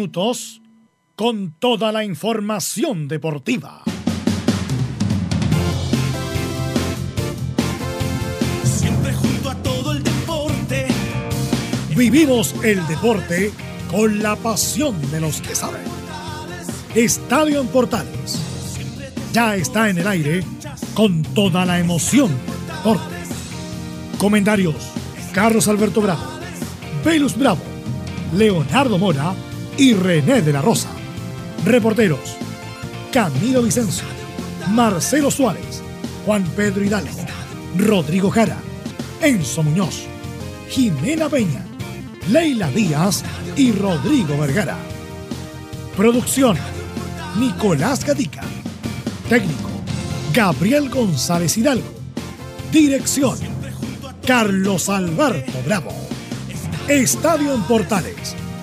[0.00, 0.62] minutos
[1.16, 3.82] con toda la información deportiva.
[8.62, 10.86] Siempre junto a todo el deporte.
[11.96, 13.52] Vivimos el deporte
[13.90, 15.82] con la pasión de los que saben.
[16.94, 18.40] Estadio en Portales.
[19.32, 20.44] Ya está en el aire
[20.94, 23.16] con toda la emoción del deporte.
[24.18, 24.76] Comentarios:
[25.32, 26.22] Carlos Alberto Bravo,
[27.04, 27.62] Velus Bravo,
[28.32, 29.34] Leonardo Mora
[29.78, 30.90] y René de la Rosa.
[31.64, 32.36] Reporteros:
[33.12, 34.04] Camilo Vicencio,
[34.70, 35.80] Marcelo Suárez,
[36.26, 37.16] Juan Pedro Hidalgo,
[37.76, 38.58] Rodrigo Jara,
[39.22, 40.02] Enzo Muñoz,
[40.68, 41.64] Jimena Peña,
[42.28, 43.24] Leila Díaz
[43.56, 44.76] y Rodrigo Vergara.
[45.96, 46.58] Producción:
[47.38, 48.42] Nicolás Gatica.
[49.28, 49.70] Técnico:
[50.34, 51.94] Gabriel González Hidalgo.
[52.72, 53.38] Dirección:
[54.26, 55.92] Carlos Alberto Bravo.
[56.88, 58.34] Estadio en Portales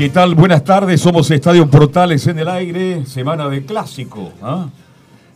[0.00, 0.34] ¿Qué tal?
[0.34, 4.32] Buenas tardes, somos Estadio Portales en el aire, semana de clásico.
[4.40, 4.70] ¿ah?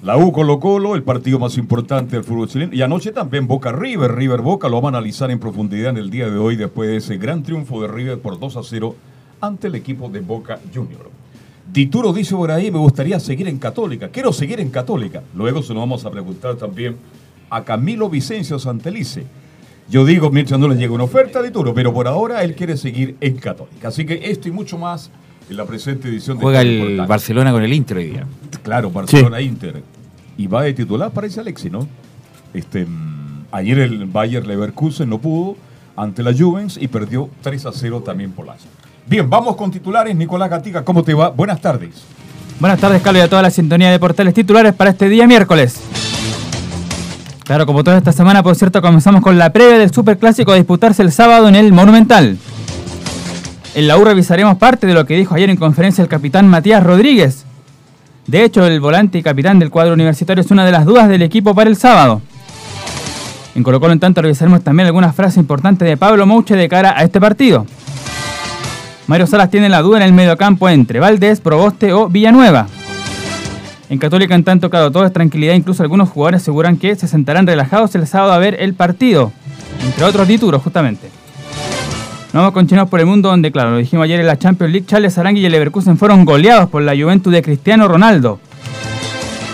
[0.00, 2.72] La U Colo Colo, el partido más importante del fútbol chileno.
[2.72, 6.08] Y anoche también Boca River, River Boca, lo vamos a analizar en profundidad en el
[6.08, 8.96] día de hoy después de ese gran triunfo de River por 2 a 0
[9.42, 11.10] ante el equipo de Boca Junior.
[11.70, 14.08] Dituro dice por ahí, me gustaría seguir en Católica.
[14.08, 15.22] Quiero seguir en Católica.
[15.34, 16.96] Luego se lo vamos a preguntar también
[17.50, 19.26] a Camilo Vicencio Santelice.
[19.88, 22.76] Yo digo, mientras no le llegue una oferta de Dituro, pero por ahora él quiere
[22.76, 23.88] seguir en Católica.
[23.88, 25.10] Así que esto y mucho más
[25.50, 27.08] en la presente edición de Juega el Portales.
[27.08, 28.26] Barcelona con el Inter hoy día.
[28.62, 29.82] Claro, Barcelona-Inter.
[30.38, 31.86] Y va de titular, parece Alexi, ¿no?
[32.54, 35.56] Este, mm, ayer el Bayer Leverkusen no pudo
[35.96, 38.56] ante la Juventus y perdió 3 a 0 también por la
[39.06, 40.16] Bien, vamos con titulares.
[40.16, 41.28] Nicolás Gatica, ¿cómo te va?
[41.28, 42.02] Buenas tardes.
[42.58, 45.80] Buenas tardes, Carlos, y a toda la sintonía de portales titulares para este día miércoles.
[47.44, 51.02] Claro, como toda esta semana, por cierto, comenzamos con la previa del Superclásico a disputarse
[51.02, 52.38] el sábado en el Monumental.
[53.74, 56.82] En la U revisaremos parte de lo que dijo ayer en conferencia el capitán Matías
[56.82, 57.44] Rodríguez.
[58.26, 61.20] De hecho, el volante y capitán del cuadro universitario es una de las dudas del
[61.20, 62.22] equipo para el sábado.
[63.54, 67.02] En Colo en tanto, revisaremos también algunas frases importantes de Pablo Mouche de cara a
[67.04, 67.66] este partido.
[69.06, 72.68] Mario Salas tiene la duda en el mediocampo entre Valdés, Proboste o Villanueva.
[73.94, 75.54] En Católica, en tanto, claro, todo es tranquilidad.
[75.54, 79.30] Incluso algunos jugadores aseguran que se sentarán relajados el sábado a ver el partido.
[79.84, 81.10] Entre otros títulos, justamente.
[82.32, 84.72] Nos vamos con chinos por el mundo, donde, claro, lo dijimos ayer en la Champions
[84.72, 88.40] League, Charles Arangui y el Leverkusen fueron goleados por la Juventus de Cristiano Ronaldo.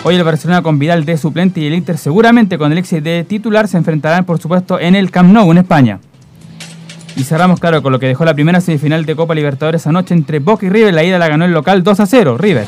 [0.04, 3.68] Hoy el Barcelona con Vidal de suplente y el Inter seguramente con éxito de titular
[3.68, 6.00] se enfrentarán, por supuesto, en el Camp Nou, en España.
[7.14, 10.38] Y cerramos, claro, con lo que dejó la primera semifinal de Copa Libertadores anoche entre
[10.38, 10.94] Boca y River.
[10.94, 12.64] La ida la ganó el local 2 a 0, River.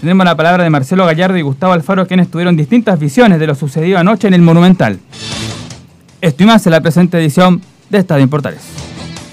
[0.00, 3.54] Tenemos la palabra de Marcelo Gallardo y Gustavo Alfaro, quienes tuvieron distintas visiones de lo
[3.54, 4.98] sucedido anoche en el Monumental.
[6.22, 8.62] Esto y más en la presente edición de Estadio en Portales.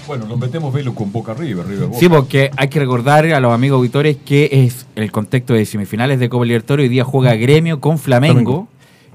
[0.08, 2.00] Bueno, nos metemos velo con Boca River, River Boca.
[2.00, 6.20] Sí, porque hay que recordar a los amigos auditores que es el contexto de semifinales
[6.20, 6.84] de Copa Libertadores.
[6.84, 8.68] Hoy día juega Gremio con Flamengo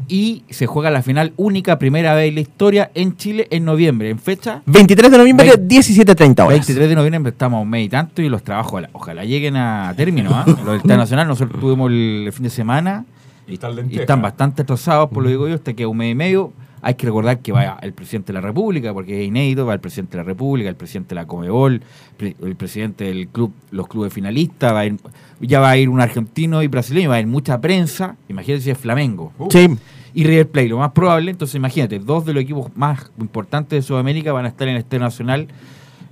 [0.08, 4.10] y se juega la final única, primera vez en la historia en Chile en noviembre.
[4.10, 6.48] En fecha 23 de noviembre, Vein- 17.30 horas.
[6.48, 9.56] 23 de noviembre estamos a un mes y tanto y los trabajos ojalá, ojalá lleguen
[9.56, 10.30] a término.
[10.32, 10.44] ¿ah?
[10.64, 13.04] Los del Nacional nosotros tuvimos el fin de semana
[13.46, 16.14] Y están y están bastante atrasados, por lo digo yo, hasta que un mes y
[16.14, 16.52] medio.
[16.84, 19.80] Hay que recordar que va el presidente de la República, porque es inédito, va el
[19.80, 21.80] presidente de la República, el presidente de la Comebol,
[22.18, 24.98] el presidente del club, los clubes finalistas, va a ir-
[25.40, 28.70] ya va a ir un argentino y brasileño, va a ir mucha prensa, imagínense si
[28.72, 29.32] es Flamengo.
[29.38, 29.68] Uh, Sí,
[30.14, 33.82] Y River Plate, lo más probable, entonces imagínate, dos de los equipos más importantes de
[33.82, 35.46] Sudamérica van a estar en el Estadio Nacional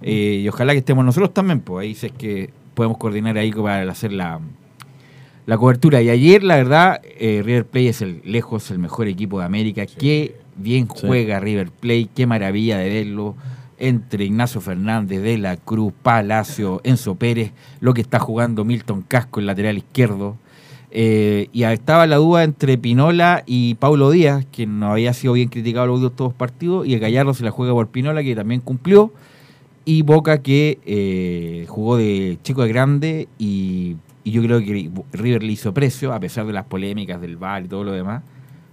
[0.03, 3.53] eh, y ojalá que estemos nosotros también, pues ahí si es que podemos coordinar ahí
[3.53, 4.41] para hacer la,
[5.47, 6.00] la cobertura.
[6.00, 9.84] Y ayer, la verdad, eh, River Plate es el lejos el mejor equipo de América.
[9.84, 13.36] Qué bien juega River Plate, qué maravilla de verlo.
[13.78, 19.41] Entre Ignacio Fernández, De la Cruz, Palacio, Enzo Pérez, lo que está jugando Milton Casco,
[19.41, 20.36] el lateral izquierdo.
[20.91, 25.48] Eh, y estaba la duda entre Pinola y Paulo Díaz, que no había sido bien
[25.48, 29.13] criticado los últimos partidos, y el Gallardo se la juega por Pinola, que también cumplió,
[29.84, 35.42] y Boca, que eh, jugó de chico a grande, y, y yo creo que River
[35.42, 38.22] le hizo precio, a pesar de las polémicas del VAR y todo lo demás,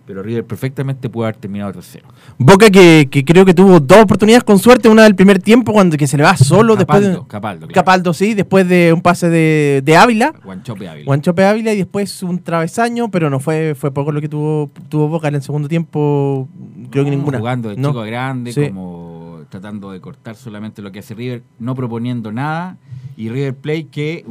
[0.08, 2.02] pero River perfectamente pudo haber terminado 3-0.
[2.40, 5.98] Boca que, que creo que tuvo dos oportunidades con suerte, una del primer tiempo cuando
[5.98, 7.74] que se le va solo después de, Capaldo, Capaldo, claro.
[7.74, 11.06] Capaldo, sí, después de un pase de, de Ávila, Guanchope Ávila.
[11.06, 15.10] Guanchope Ávila y después un travesaño, pero no fue fue poco lo que tuvo tuvo
[15.10, 16.48] Boca en el segundo tiempo,
[16.90, 17.38] creo que ninguna.
[17.40, 17.90] Jugando de No.
[17.90, 18.68] chico a grande, Sí.
[18.70, 22.78] como tratando de cortar solamente lo que hace River, no proponiendo nada.
[23.18, 24.26] Y River Plate que,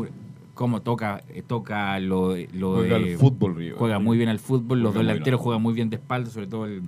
[0.56, 3.74] como toca, eh, toca lo, de- lo Juega de- al fútbol, River.
[3.78, 6.64] Juega muy bien al fútbol, los Juega delanteros juegan muy bien de espalda, sobre todo
[6.66, 6.82] el.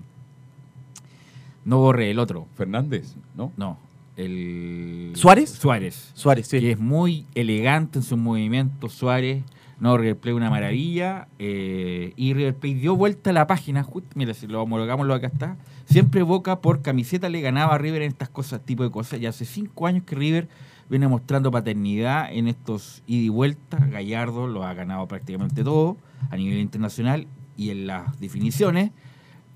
[1.64, 3.52] No borre el otro, Fernández, ¿no?
[3.56, 3.78] no.
[4.16, 5.12] El.
[5.14, 5.50] ¿Suárez?
[5.50, 6.10] Suárez.
[6.14, 6.58] Suárez, sí.
[6.60, 9.44] Que es muy elegante en sus movimientos, Suárez.
[9.78, 11.28] No, River Plate una maravilla.
[11.38, 13.84] eh, y River Plate dio vuelta a la página.
[13.84, 15.56] Justo, mira, si lo homologamos, lo acá está.
[15.84, 19.20] Siempre Boca por camiseta le ganaba a River en estas cosas, tipo de cosas.
[19.20, 20.48] Y hace cinco años que River
[20.88, 23.78] viene mostrando paternidad en estos ida y vuelta.
[23.78, 25.96] Gallardo lo ha ganado prácticamente todo
[26.30, 27.26] a nivel internacional.
[27.56, 28.92] Y en las definiciones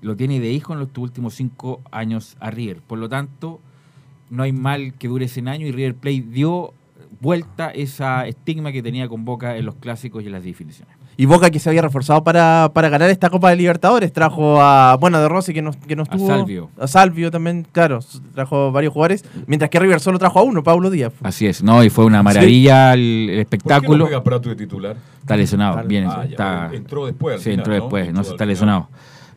[0.01, 2.81] lo tiene de hijo en los últimos cinco años a River.
[2.81, 3.61] Por lo tanto,
[4.29, 6.73] no hay mal que dure 100 años y River Plate dio
[7.21, 11.02] vuelta esa estigma que tenía con Boca en los clásicos y en las definiciones.
[11.17, 14.11] Y Boca que se había reforzado para, para ganar esta Copa de Libertadores.
[14.11, 16.27] Trajo a, bueno, de Rossi que nos, que nos A tuvo.
[16.27, 16.69] Salvio.
[16.79, 17.99] A Salvio también, claro.
[18.33, 19.23] Trajo varios jugadores.
[19.47, 21.13] Mientras que River solo trajo a uno, Pablo Díaz.
[21.21, 21.83] Así es, ¿no?
[21.83, 24.05] Y fue una maravilla el, el ¿Por qué no espectáculo.
[24.05, 24.95] juega Prato de titular?
[25.21, 27.81] Está lesionado, bien, Ah, está, entró después al sí, final, entró ¿no?
[27.81, 28.87] después, no, Entró se está final.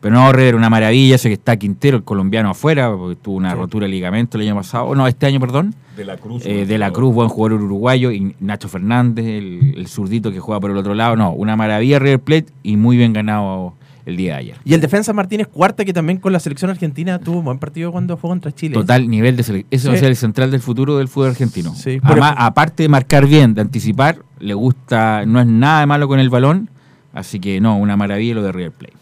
[0.01, 3.55] Pero no, River, una maravilla, sé que está Quintero, el colombiano afuera, porque tuvo una
[3.55, 5.75] rotura de ligamento el año pasado, no, este año, perdón.
[5.95, 6.45] De la Cruz.
[6.45, 10.59] Eh, de la Cruz, buen jugador uruguayo, y Nacho Fernández, el, el zurdito que juega
[10.59, 11.15] por el otro lado.
[11.15, 13.73] No, una maravilla River Plate y muy bien ganado
[14.07, 14.57] el día de ayer.
[14.63, 17.91] Y el defensa Martínez Cuarta, que también con la selección argentina tuvo un buen partido
[17.91, 18.73] cuando jugó contra Chile.
[18.73, 19.67] Total nivel de selección.
[19.69, 21.75] Ese va a ser el central del futuro del fútbol argentino.
[21.75, 26.07] Sí, Además, aparte de marcar bien, de anticipar, le gusta, no es nada de malo
[26.07, 26.69] con el balón.
[27.11, 28.93] Así que no, una maravilla lo de River Plate.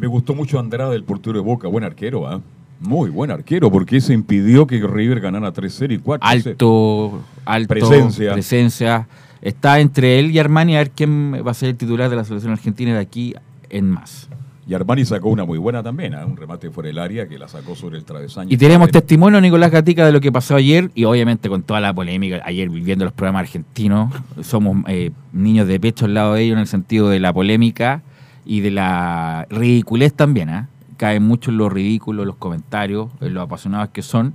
[0.00, 1.68] Me gustó mucho Andrade, el portero de Boca.
[1.68, 2.40] Buen arquero, ¿ah?
[2.80, 8.32] Muy buen arquero, porque ese impidió que River ganara 3-0 y 4 Alto, alto, Presencia.
[8.32, 9.08] presencia.
[9.42, 12.24] Está entre él y Armani a ver quién va a ser el titular de la
[12.24, 13.34] selección argentina de aquí
[13.68, 14.30] en más.
[14.66, 16.24] Y Armani sacó una muy buena también, ¿ah?
[16.24, 18.48] un remate fuera del área que la sacó sobre el travesaño.
[18.50, 21.92] Y tenemos testimonio, Nicolás Gatica, de lo que pasó ayer y obviamente con toda la
[21.92, 22.40] polémica.
[22.46, 26.60] Ayer viviendo los programas argentinos, somos eh, niños de pecho al lado de ellos en
[26.60, 28.02] el sentido de la polémica
[28.46, 30.48] y de la ridiculez también.
[30.50, 30.68] ¿ah?
[30.96, 34.34] Caen mucho en lo ridículo, los comentarios, en lo apasionados que son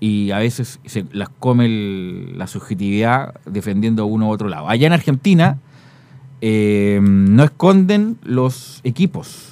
[0.00, 4.68] y a veces se las come el- la subjetividad defendiendo a uno u otro lado.
[4.68, 5.58] Allá en Argentina
[6.40, 9.46] eh, no esconden los equipos.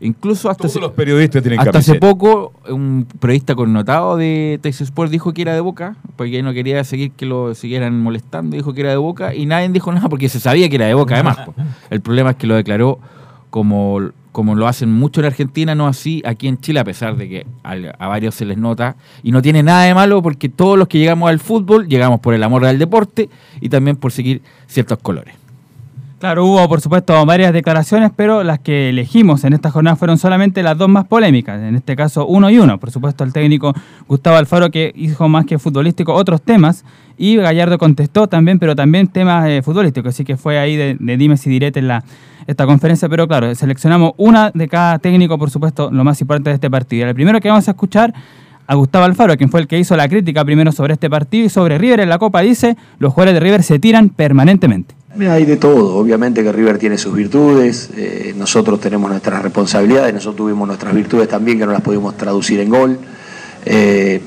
[0.00, 4.88] Incluso hasta Todos se- los periodistas tienen hasta hace poco, un periodista connotado de Texas
[4.88, 8.74] Sport dijo que era de Boca, porque no quería seguir que lo siguieran molestando, dijo
[8.74, 11.14] que era de Boca, y nadie dijo nada porque se sabía que era de Boca,
[11.14, 11.38] además.
[11.90, 12.98] El problema es que lo declaró
[13.54, 14.00] como,
[14.32, 17.46] como lo hacen mucho en Argentina, no así aquí en Chile, a pesar de que
[17.62, 20.88] al- a, varios se les nota, y no tiene nada de malo porque todos los
[20.88, 23.28] que llegamos al fútbol llegamos por el amor al deporte
[23.60, 25.36] y también por seguir ciertos colores.
[26.24, 30.62] Claro, hubo por supuesto varias declaraciones, pero las que elegimos en esta jornada fueron solamente
[30.62, 32.80] las dos más polémicas, en este caso uno y uno.
[32.80, 33.74] Por supuesto el técnico
[34.08, 36.86] Gustavo Alfaro que dijo más que futbolístico otros temas
[37.18, 41.16] y Gallardo contestó también, pero también temas eh, futbolísticos, así que fue ahí de, de
[41.18, 42.02] dimes y diretes la,
[42.46, 46.54] esta conferencia, pero claro, seleccionamos una de cada técnico, por supuesto, lo más importante de
[46.54, 47.06] este partido.
[47.06, 48.14] El primero que vamos a escuchar
[48.66, 51.50] a Gustavo Alfaro, quien fue el que hizo la crítica primero sobre este partido y
[51.50, 54.94] sobre River en la Copa, dice, los jugadores de River se tiran permanentemente.
[55.20, 55.96] Hay de todo.
[55.96, 61.28] Obviamente que River tiene sus virtudes, eh, nosotros tenemos nuestras responsabilidades, nosotros tuvimos nuestras virtudes
[61.28, 62.98] también que no las pudimos traducir en gol.
[63.64, 64.20] Eh,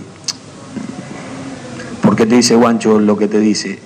[2.02, 3.80] ¿Por qué te dice Guancho lo que te dice?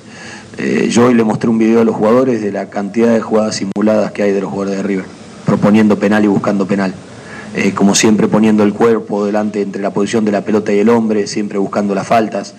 [0.58, 3.56] Eh, yo hoy le mostré un video a los jugadores de la cantidad de jugadas
[3.56, 5.06] simuladas que hay de los jugadores de River,
[5.46, 6.94] proponiendo penal y buscando penal.
[7.56, 10.90] Eh, como siempre poniendo el cuerpo delante entre la posición de la pelota y el
[10.90, 12.54] hombre, siempre buscando las faltas.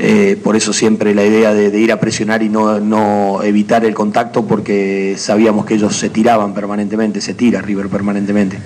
[0.00, 3.94] Eh, por eso siempre la idea de, ir a presionar y no, no evitar el
[3.94, 8.58] contacto porque sabíamos que ellos se tiraban permanentemente, se tira River permanentemente.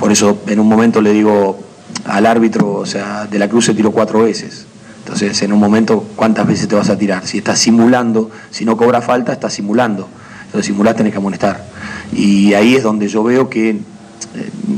[0.00, 1.60] Por eso en un momento le digo
[2.06, 4.66] al árbitro, o sea, de la Cruz se tiró cuatro veces.
[5.04, 7.24] Entonces en un momento, ¿cuántas veces te vas a tirar?
[7.24, 10.08] Si estás simulando, si no cobra falta, estás simulando.
[10.46, 11.64] Entonces simular tenés que amonestar.
[12.12, 13.76] Y ahí es donde yo veo que eh,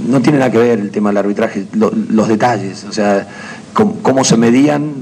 [0.08, 3.26] no tiene nada que ver el tema del arbitraje, lo- los detalles, o sea,
[3.72, 4.92] cómo se medían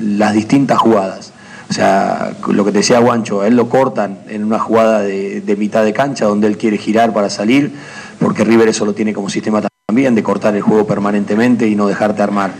[0.00, 1.32] las distintas jugadas.
[1.68, 5.84] O sea, lo que decía Guancho, él lo cortan en una jugada de, de mitad
[5.84, 7.72] de cancha donde él quiere girar para salir,
[8.18, 11.86] porque River eso lo tiene como sistema también, de cortar el juego permanentemente y no
[11.86, 12.52] dejarte armar.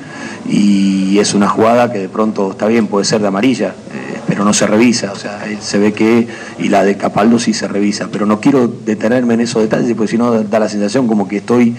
[0.48, 4.44] Y es una jugada que de pronto está bien, puede ser de amarilla, eh, pero
[4.44, 6.28] no se revisa, o sea, eh, se ve que,
[6.58, 10.12] y la de Capaldo sí se revisa, pero no quiero detenerme en esos detalles, porque
[10.12, 11.76] si no da la sensación como que estoy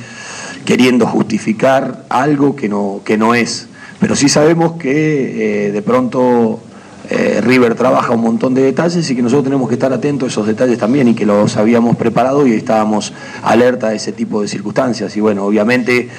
[0.65, 3.68] queriendo justificar algo que no, que no es.
[4.01, 6.60] Pero sí sabemos que eh, de pronto
[7.08, 10.31] eh, River trabaja un montón de detalles y que nosotros tenemos que estar atentos a
[10.31, 14.48] esos detalles también y que los habíamos preparado y estábamos alerta de ese tipo de
[14.48, 15.15] circunstancias.
[15.15, 16.10] Y bueno, obviamente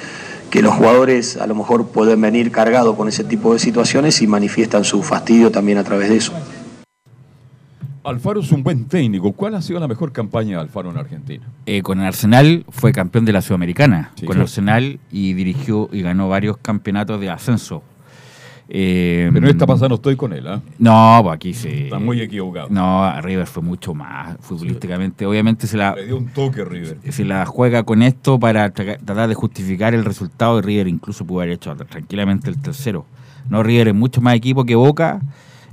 [0.49, 4.27] que los jugadores a lo mejor pueden venir cargados con ese tipo de situaciones y
[4.27, 6.31] manifiestan su fastidio también a través de eso.
[8.03, 9.31] Alfaro es un buen técnico.
[9.31, 11.45] ¿Cuál ha sido la mejor campaña de Alfaro en Argentina?
[11.65, 14.11] Eh, con Arsenal fue campeón de la Sudamericana.
[14.15, 14.25] Sí.
[14.25, 17.81] con Arsenal y dirigió y ganó varios campeonatos de ascenso.
[18.69, 20.61] Eh, Pero esta pasada no estoy con él, ¿ah?
[20.79, 21.67] No, pues aquí sí.
[21.83, 22.69] Está muy equivocado.
[22.69, 25.25] No, River fue mucho más futbolísticamente.
[25.25, 26.97] Obviamente se la, Le dio un toque River.
[27.09, 30.87] se la juega con esto para tra- tratar de justificar el resultado de River.
[30.87, 33.05] Incluso pudo haber hecho tranquilamente el tercero.
[33.49, 35.21] No, River es mucho más equipo que Boca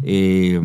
[0.02, 0.60] eh,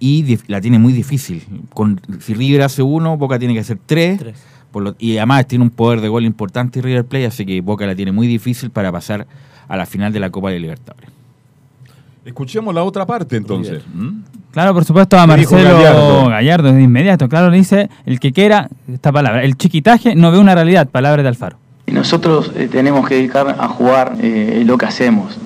[0.00, 1.44] y la tiene muy difícil.
[1.74, 4.18] Con, si River hace uno, Boca tiene que hacer tres.
[4.18, 4.36] Tres.
[4.70, 7.86] Por lo- y además tiene un poder de gol importante River Plate, así que Boca
[7.86, 9.26] la tiene muy difícil para pasar
[9.66, 11.10] a la final de la Copa de Libertadores.
[12.24, 13.82] Escuchemos la otra parte entonces.
[13.94, 14.08] ¿Mm?
[14.52, 16.28] Claro, por supuesto, a ¿Qué dijo Marcelo Gallardo?
[16.28, 16.72] Gallardo?
[16.72, 17.28] de inmediato.
[17.28, 21.28] Claro, dice el que quiera, esta palabra, el chiquitaje no ve una realidad, palabras de
[21.28, 21.56] Alfaro.
[21.86, 25.38] Y nosotros eh, tenemos que dedicar a jugar eh, lo que hacemos.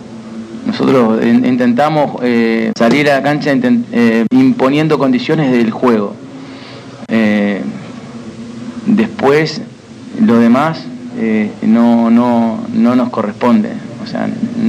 [0.66, 6.14] Nosotros in- intentamos eh, salir a la cancha eh, imponiendo condiciones del juego.
[7.08, 7.60] Eh,
[8.86, 9.62] después,
[10.20, 10.84] lo demás
[11.62, 13.70] no, no, no nos corresponde.
[14.02, 14.28] O sea,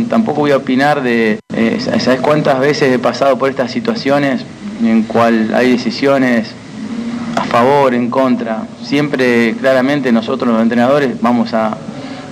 [0.10, 1.40] tampoco voy a opinar de...
[1.80, 4.46] ¿Sabes cuántas veces he pasado por estas situaciones
[4.84, 6.50] en cual hay decisiones
[7.36, 8.68] a favor, en contra.
[8.84, 11.78] Siempre, claramente, nosotros los entrenadores vamos a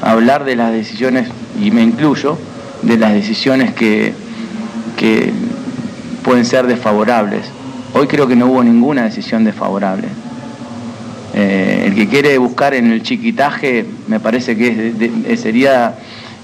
[0.01, 1.27] hablar de las decisiones,
[1.62, 2.38] y me incluyo,
[2.84, 4.14] de las decisiones que,
[4.98, 5.32] que
[6.24, 7.42] pueden ser desfavorables.
[7.94, 10.08] Hoy creo que no hubo ninguna decisión desfavorable.
[11.34, 15.96] Eh, el que quiere buscar en el chiquitaje, me parece que es de- de- sería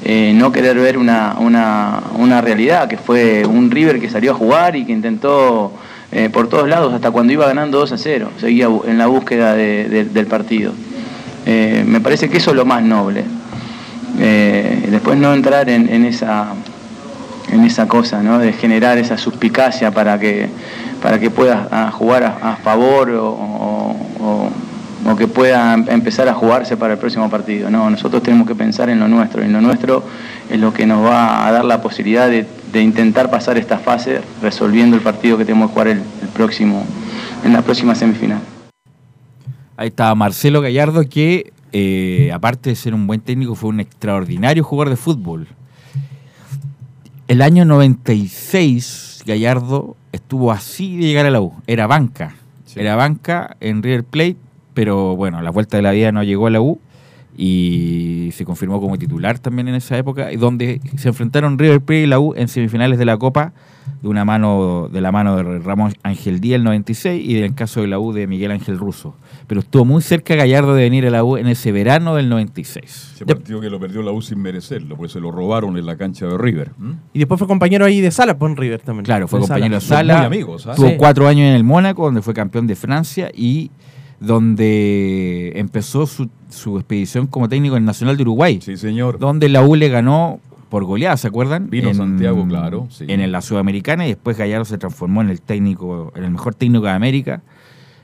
[0.04, 4.36] eh, no querer ver una, una- una realidad, que fue un River que salió a
[4.36, 5.74] jugar y que intentó
[6.12, 9.56] eh, por todos lados, hasta cuando iba ganando 2 a 0, seguía en la búsqueda
[9.56, 10.72] de- de- del partido.
[11.46, 13.24] Eh, me parece que eso es lo más noble.
[14.20, 16.48] Eh, después no entrar en, esa
[17.52, 18.40] en esa cosa, ¿no?
[18.40, 20.50] De generar esa suspicacia para que
[21.02, 24.50] para que pueda ah, jugar a, favor o, o-
[25.18, 27.70] que pueda em- empezar a jugarse para el próximo partido.
[27.72, 30.04] No, nosotros tenemos que pensar en lo nuestro, y lo nuestro
[30.50, 34.22] es lo que nos va a dar la posibilidad de, de intentar pasar esta fase
[34.42, 36.02] resolviendo el partido que tenemos que jugar el,
[36.34, 36.84] próximo,
[37.44, 38.40] en la próxima semifinal.
[39.76, 44.64] Ahí estaba Marcelo Gallardo, que eh, aparte de ser un buen técnico, fue un extraordinario
[44.64, 45.48] jugador de fútbol.
[47.28, 51.54] El año 96, Gallardo estuvo así de llegar a la U.
[51.68, 52.36] Era banca.
[52.66, 52.80] Sí.
[52.80, 54.38] Era banca en River Plate,
[54.74, 56.80] pero bueno, a la vuelta de la vida no llegó a la U
[57.38, 62.04] y se confirmó como titular también en esa época, y donde se enfrentaron River Plate
[62.04, 63.54] y la U en semifinales de la Copa
[64.02, 67.82] de una mano de la mano de Ramón Ángel Díaz el 96 y del caso
[67.82, 69.16] de la U de Miguel Ángel Russo.
[69.48, 73.12] Pero estuvo muy cerca Gallardo de venir a la U en ese verano del 96.
[73.16, 75.96] Ese partido que lo perdió la U sin merecerlo, porque se lo robaron en la
[75.98, 76.72] cancha de River.
[76.78, 76.92] ¿Mm?
[77.14, 79.06] Y después fue compañero ahí de Sala, con River también.
[79.06, 80.18] Claro, fue De compañero de Sala.
[80.18, 80.76] muy amigos, ¿ah?
[80.76, 80.96] Tuvo Sí.
[80.98, 83.72] cuatro años en el Mónaco, donde fue campeón de Francia y
[84.20, 89.20] donde empezó su, su expedición como técnico en Nacional de Uruguay, Sí, señor.
[89.20, 91.70] donde la U le ganó por goleada, ¿se acuerdan?
[91.70, 93.06] Vino Santiago, claro, sí.
[93.08, 96.86] En la Sudamericana y después Gallardo se transformó en el técnico, en el mejor técnico
[96.86, 97.42] de América,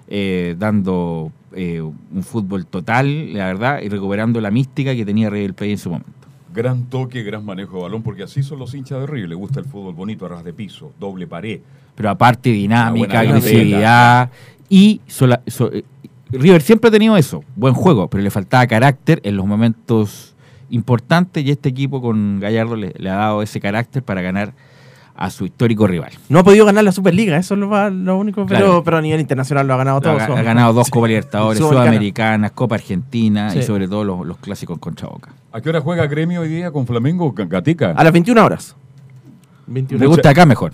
[0.08, 5.54] eh, dando eh, un fútbol total, la verdad, y recuperando la mística que tenía River
[5.54, 6.12] Plate en su momento.
[6.54, 9.30] Gran toque, gran manejo de balón, porque así son los hinchas de River.
[9.30, 11.60] Le gusta el fútbol bonito, a ras de piso, doble pared.
[11.96, 14.32] pero aparte dinámica, agresividad
[14.70, 15.84] y sola- so- eh,
[16.32, 20.33] River siempre ha tenido eso, buen juego, pero le faltaba carácter en los momentos
[20.74, 24.54] importantes y este equipo con Gallardo le, le ha dado ese carácter para ganar
[25.16, 26.12] a su histórico rival.
[26.28, 28.84] No ha podido ganar la Superliga, eso es lo, lo único, pero, Claro.
[28.84, 30.14] pero a nivel internacional lo ha ganado todo.
[30.20, 30.36] Ha, eso.
[30.36, 31.92] ha ganado dos Copas Libertadores, Sudamericana.
[31.92, 33.64] Sudamericanas, Copa Argentina y Sí.
[33.64, 35.32] sobre todo los, los clásicos contra Boca.
[35.52, 37.32] ¿A qué hora juega Gremio hoy día con Flamengo?
[37.34, 37.92] Ga- Gatica.
[37.92, 38.76] A las 21 horas.
[39.68, 40.74] 21 Me gusta acá mejor.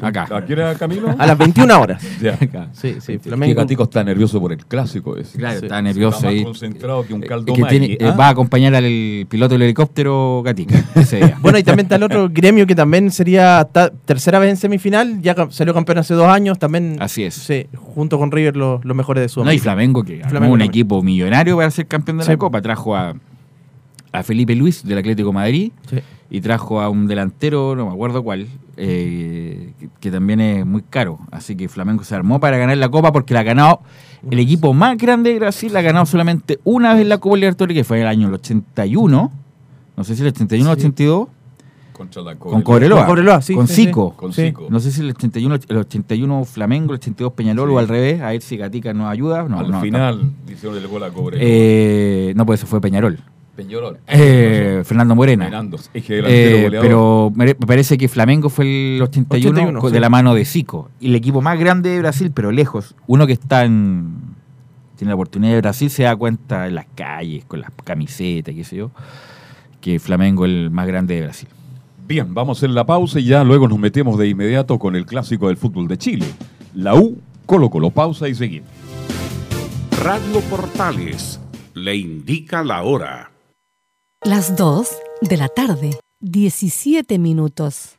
[0.00, 0.26] Acá.
[0.34, 1.14] ¿A qué hora, Camilo?
[1.18, 2.02] A las 21 horas.
[2.22, 2.34] Ya.
[2.40, 2.68] Acá.
[2.72, 3.12] Sí, sí.
[3.12, 3.54] Es que Flamengo.
[3.54, 5.36] Gatico está nervioso por el clásico ese.
[5.38, 5.66] Claro, Sí.
[5.66, 6.44] está nervioso Está más ahí.
[6.44, 8.16] concentrado que un Eh, caldo que tiene- Maggi, eh, ¿ah?
[8.18, 10.82] Va a acompañar al piloto del helicóptero Gatica.
[11.42, 15.20] Bueno, y también está el otro gremio que también sería ta- tercera vez en semifinal,
[15.20, 16.96] ya salió campeón hace dos años, también.
[17.00, 17.34] Así es.
[17.34, 19.58] Sí, junto con River los, los mejores de No, y.
[19.58, 20.70] Flamengo, que armó Flamengo un también.
[20.70, 22.30] equipo millonario para ser campeón de Sí.
[22.30, 22.62] la Copa.
[22.62, 23.14] Trajo a,
[24.12, 25.98] a Felipe Luis del Atlético de Madrid Sí.
[26.30, 30.82] Y trajo a un delantero, no me acuerdo cuál, eh, que, que también es muy
[30.82, 31.18] caro.
[31.30, 33.80] Así que Flamengo se armó para ganar la Copa porque la ha ganado
[34.30, 37.74] el equipo más grande de Brasil, la ha ganado solamente una vez la Copa Libertadores,
[37.76, 39.32] que fue en el año el 81.
[39.96, 41.28] No sé si el 81 o el 82.
[41.92, 42.98] Contra la Con Cobreloa.
[43.00, 43.84] Con Cobreloa, sí, con sí, sí.
[43.86, 44.12] Zico.
[44.14, 44.42] Con Sí.
[44.46, 44.66] Zico.
[44.70, 47.74] No sé si el 81, el 81 Flamengo, el 82 Peñarol Sí.
[47.74, 48.20] o al revés.
[48.20, 49.42] A ver si Gatica nos ayuda.
[49.48, 51.14] No, Al no, final hicieron el gol a no.
[51.14, 51.44] Cobreloa.
[51.44, 53.18] Eh, no, pues eso fue Peñarol.
[53.58, 53.98] Peñarol.
[54.06, 55.46] Eh, Fernando Morena.
[55.46, 59.90] Fernando, es que delantero Eh, pero me parece que Flamengo fue el 81, 81, con-
[59.90, 59.94] sí.
[59.94, 60.90] de la mano de Zico.
[61.00, 62.94] Y el equipo más grande de Brasil, pero lejos.
[63.08, 64.14] Uno que está en.
[64.94, 68.62] Tiene la oportunidad de Brasil, se da cuenta en las calles, con las camisetas, qué
[68.62, 68.92] sé yo,
[69.80, 71.48] que Flamengo es el más grande de Brasil.
[72.06, 75.04] Bien, vamos a hacer la pausa y ya luego nos metemos de inmediato con el
[75.04, 76.26] clásico del fútbol de Chile.
[76.74, 78.68] La U, Colo Colo, pausa y seguimos.
[80.00, 81.40] Radio Portales
[81.74, 83.30] le indica la hora.
[84.24, 84.88] Las 2
[85.20, 87.98] de la tarde, 17 minutos.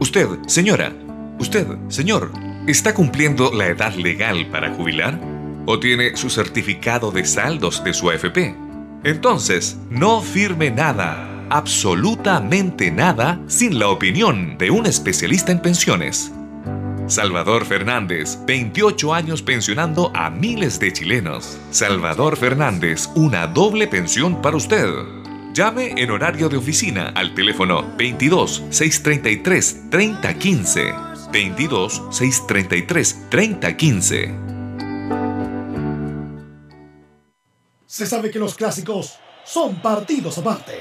[0.00, 0.92] Usted, señora,
[1.38, 2.32] usted, señor,
[2.66, 5.20] ¿está cumpliendo la edad legal para jubilar?
[5.66, 8.69] ¿O tiene su certificado de saldos de su AFP?
[9.02, 16.32] Entonces, no firme nada, absolutamente nada, sin la opinión de un especialista en pensiones.
[17.06, 21.58] Salvador Fernández, 28 años pensionando a miles de chilenos.
[21.70, 24.88] Salvador Fernández, una doble pensión para usted.
[25.52, 30.94] Llame en horario de oficina al teléfono 22 633 3015.
[31.32, 34.49] 22 633 3015.
[37.90, 40.78] Se sabe que los clásicos son partidos aparte.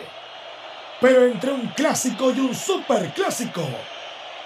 [1.02, 3.64] Pero entre un clásico y un superclásico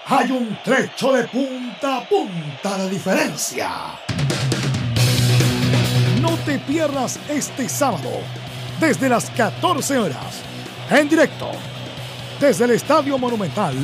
[0.06, 3.69] hay un trecho de punta a punta de diferencia.
[6.21, 8.12] No te pierdas este sábado,
[8.80, 10.41] desde las 14 horas,
[10.89, 11.52] en directo,
[12.39, 13.76] desde el Estadio Monumental,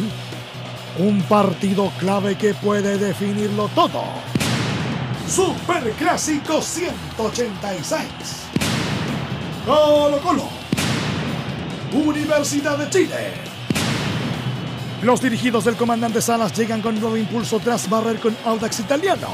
[1.00, 4.06] un partido clave que puede definirlo todo.
[5.28, 8.48] Superclásico 186.
[9.69, 10.49] Colo Colo.
[11.93, 13.34] Universidad de Chile.
[15.03, 19.27] Los dirigidos del comandante Salas llegan con nuevo impulso tras barrer con Audax Italiano.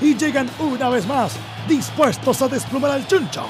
[0.00, 1.34] Y llegan una vez más
[1.68, 3.44] dispuestos a desplumar al Chuncho,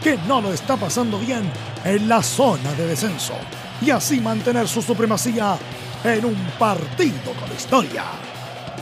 [0.00, 1.42] que no lo está pasando bien
[1.84, 3.34] en la zona de descenso.
[3.82, 5.58] Y así mantener su supremacía
[6.04, 8.04] en un partido con historia.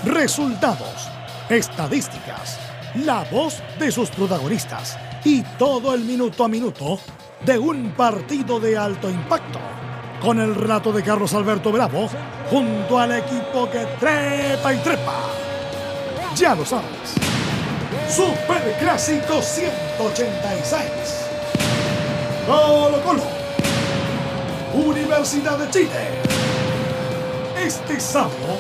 [0.05, 1.09] Resultados,
[1.49, 2.59] estadísticas,
[2.97, 6.99] la voz de sus protagonistas y todo el minuto a minuto
[7.45, 9.59] de un partido de alto impacto.
[10.21, 12.09] Con el relato de Carlos Alberto Bravo
[12.49, 15.15] junto al equipo que trepa y trepa.
[16.37, 17.15] Ya lo sabes.
[18.09, 20.91] Super Clásico 186.
[22.47, 23.23] Colo Colo.
[24.75, 26.09] Universidad de Chile.
[27.59, 28.59] Este sábado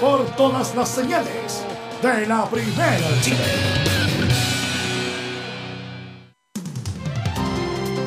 [0.00, 1.64] por todas las señales
[2.02, 4.05] de la Primera Chile.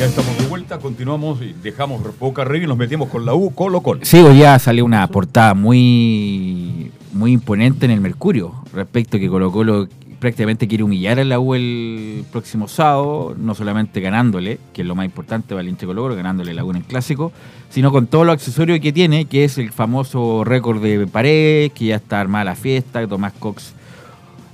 [0.00, 3.50] Ya estamos de vuelta, continuamos y dejamos Boca arriba y nos metimos con la U
[3.54, 4.00] Colo Colo.
[4.02, 9.28] Sí, hoy día salió una portada muy, muy imponente en el Mercurio respecto a que
[9.28, 14.80] Colo Colo prácticamente quiere humillar a la U el próximo sábado, no solamente ganándole, que
[14.80, 17.30] es lo más importante para Colo Colo, ganándole la U en el clásico,
[17.68, 21.84] sino con todo lo accesorio que tiene, que es el famoso récord de pared, que
[21.84, 23.74] ya está armada la fiesta, Tomás Cox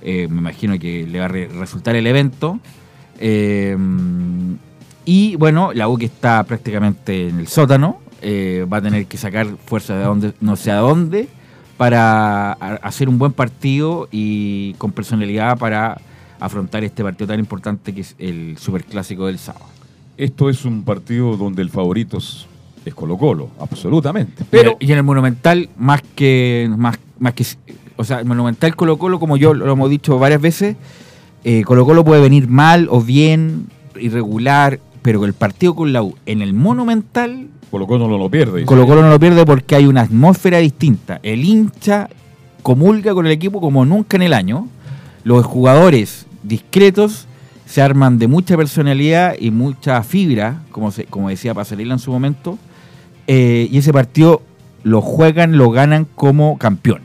[0.02, 2.58] eh, me imagino que le va a re- resultar el evento.
[3.20, 3.76] Eh,
[5.06, 9.16] y bueno, la U que está prácticamente en el sótano, eh, va a tener que
[9.16, 11.28] sacar fuerza de donde, no sé a dónde,
[11.76, 16.00] para hacer un buen partido y con personalidad para
[16.40, 19.66] afrontar este partido tan importante que es el superclásico del sábado.
[20.16, 22.46] Esto es un partido donde el favorito es,
[22.84, 24.44] es Colo Colo, absolutamente.
[24.50, 27.44] Pero, y en el Monumental, más que, más, más que.
[27.96, 30.76] O sea, el Monumental Colo Colo, como yo lo hemos dicho varias veces,
[31.44, 33.66] eh, Colo Colo puede venir mal o bien,
[34.00, 38.64] irregular, pero el partido con la U en el Monumental, Colo Colo no lo pierde.
[38.64, 41.20] Colo Colo no lo pierde porque hay una atmósfera distinta.
[41.22, 42.08] El hincha
[42.64, 44.66] comulga con el equipo como nunca en el año.
[45.22, 47.28] Los jugadores discretos
[47.66, 52.10] se arman de mucha personalidad y mucha fibra, como, se, como decía Pasarela en su
[52.10, 52.58] momento,
[53.28, 54.42] eh, y ese partido
[54.82, 57.02] lo juegan, lo ganan como campeón.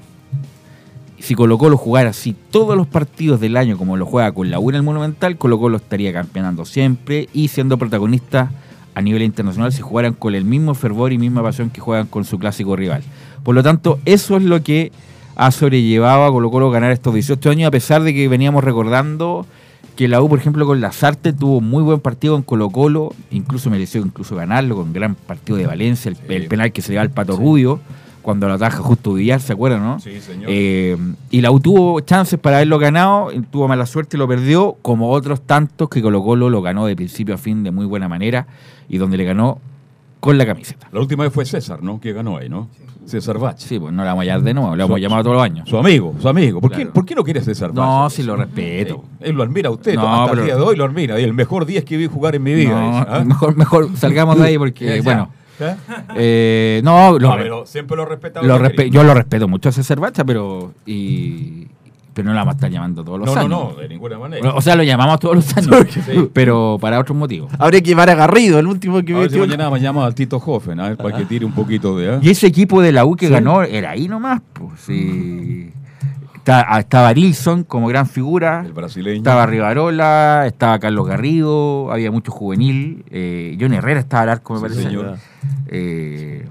[1.22, 4.60] Si Colo Colo jugara así todos los partidos del año como lo juega con la
[4.60, 8.52] U en el Monumental, Colo Colo estaría campeonando siempre y siendo protagonista
[8.96, 12.26] a nivel internacional si jugaran con el mismo fervor y misma pasión que juegan con
[12.26, 13.04] su clásico rival.
[13.44, 14.92] Por lo tanto, eso es lo que
[15.36, 19.46] ha sobrellevado a Colo Colo ganar estos 18 años, a pesar de que veníamos recordando
[19.96, 23.70] que la U, por ejemplo, con Lazarte tuvo muy buen partido en Colo Colo, incluso
[23.70, 27.02] mereció incluso ganarlo con gran partido de Valencia, el, el penal que se le da
[27.02, 27.80] al Pato Rubio,
[28.22, 30.00] cuando lo ataja justo Villar, ¿se acuerdan, no?
[30.00, 30.50] Sí, señor.
[30.52, 30.98] Eh,
[31.30, 35.10] y la U tuvo chances para haberlo ganado, tuvo mala suerte y lo perdió, como
[35.12, 38.48] otros tantos que Colo Colo lo ganó de principio a fin de muy buena manera
[38.90, 39.60] y donde le ganó
[40.20, 40.88] con la camiseta.
[40.92, 42.00] La última vez fue César, ¿no?
[42.00, 42.68] Que ganó ahí, ¿no?
[43.04, 43.58] César Bach.
[43.58, 45.44] Sí, pues no la vamos a llamar de nuevo, la Su- hemos llamado todos los
[45.44, 45.68] años.
[45.68, 46.62] Su amigo, su amigo.
[46.62, 46.86] ¿Por, qué.
[46.86, 47.84] ¿por qué no quiere César Bach?
[47.86, 49.04] No, sí lo respeto.
[49.20, 51.20] Él lo admira a usted, No, hasta pero- el día de hoy lo admira.
[51.20, 52.70] Y el mejor 10 que vi jugar en mi vida.
[52.80, 53.24] No, ¿ah?
[53.26, 55.30] mejor, mejor salgamos de ahí porque, bueno.
[55.60, 55.76] ¿Eh?
[56.16, 58.46] eh, no, lo No, re- pero siempre lo respetaba.
[58.46, 58.92] lo y lo respe- quería.
[58.94, 61.68] yo lo respeto mucho a César Bacha, pero y,
[62.14, 63.50] pero no la vamos a estar llamando todos los No, no, años.
[63.76, 64.54] no, de ninguna manera.
[64.54, 65.86] O sea, lo llamamos todos los años,
[66.34, 67.52] pero para otros motivos.
[67.60, 70.16] Habría que llevar a Garrido, el último que A ver si mañana me llama al
[70.16, 72.16] Tito Hoffen, a ver, para que tire un poquito de...
[72.16, 72.20] ¿ah?
[72.22, 73.32] Y ese equipo de la U que Sí.
[73.32, 75.72] ganó era ahí nomás, pues sí.
[76.42, 78.64] Está- ah, Estaba Nilsson como gran figura.
[78.66, 79.18] El brasileño.
[79.18, 83.06] Estaba Rivarola, estaba Carlos Garrido, había mucho juvenil.
[83.12, 84.82] Eh, John Herrera estaba al arco, me Sí, parece.
[84.84, 85.18] señor.
[85.68, 86.48] Eh,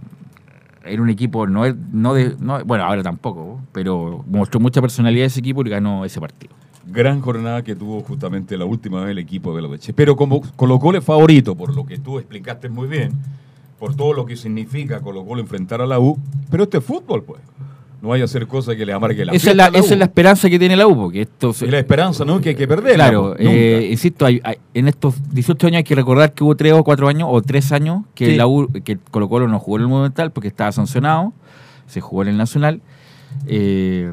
[0.84, 5.40] era un equipo, no, no de, no- bueno, ahora tampoco, pero mostró mucha personalidad ese
[5.40, 6.54] equipo y ganó ese partido.
[6.86, 9.68] Gran jornada que tuvo justamente la última vez el equipo de la.
[9.94, 13.12] Pero como Colo Colo es favorito, por lo que tú explicaste muy bien,
[13.80, 16.16] por todo lo que significa Colo Colo enfrentar a la U,
[16.48, 17.40] pero este es fútbol, pues.
[18.02, 20.06] No vaya a hacer cosas que le amargue la esa es la, esa es la
[20.06, 22.40] esperanza que tiene la U, porque esto se- Y la esperanza, ¿no?
[22.40, 22.94] Que hay que perderla.
[23.04, 26.72] Claro, eh, insisto, hay- hay- en estos 18 años hay que recordar que hubo 3
[26.72, 28.36] o 4 años, o 3 años, que Sí.
[28.36, 31.32] la U, que Colo Colo no jugó en el Monumental porque estaba sancionado,
[31.86, 32.80] se jugó en el Nacional.
[33.46, 34.12] eh,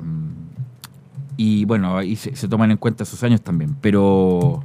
[1.37, 3.75] y bueno, ahí se, se toman en cuenta esos años también.
[3.81, 4.63] Pero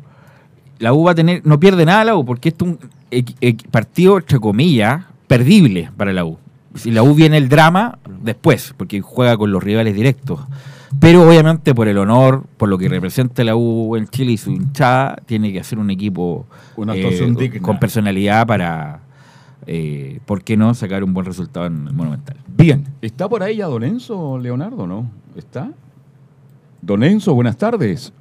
[0.79, 2.65] la U va a tener, no pierde nada la U, porque esto
[3.11, 6.39] es un partido, entre comillas, perdible para la U.
[6.75, 10.41] Si la U viene el drama, después, porque juega con los rivales directos.
[11.01, 14.51] Pero obviamente por el honor, por lo que representa la U en Chile y su
[14.51, 19.01] hinchada, tiene que hacer un equipo Una eh, con personalidad para,
[19.67, 22.37] eh, ¿por qué no?, sacar un buen resultado en el Monumental.
[22.47, 25.11] Bien, ¿está por ahí ya Don Enzo, Leonardo, no?
[25.35, 25.71] ¿Está?
[26.83, 28.13] Don Enzo, buenas tardes.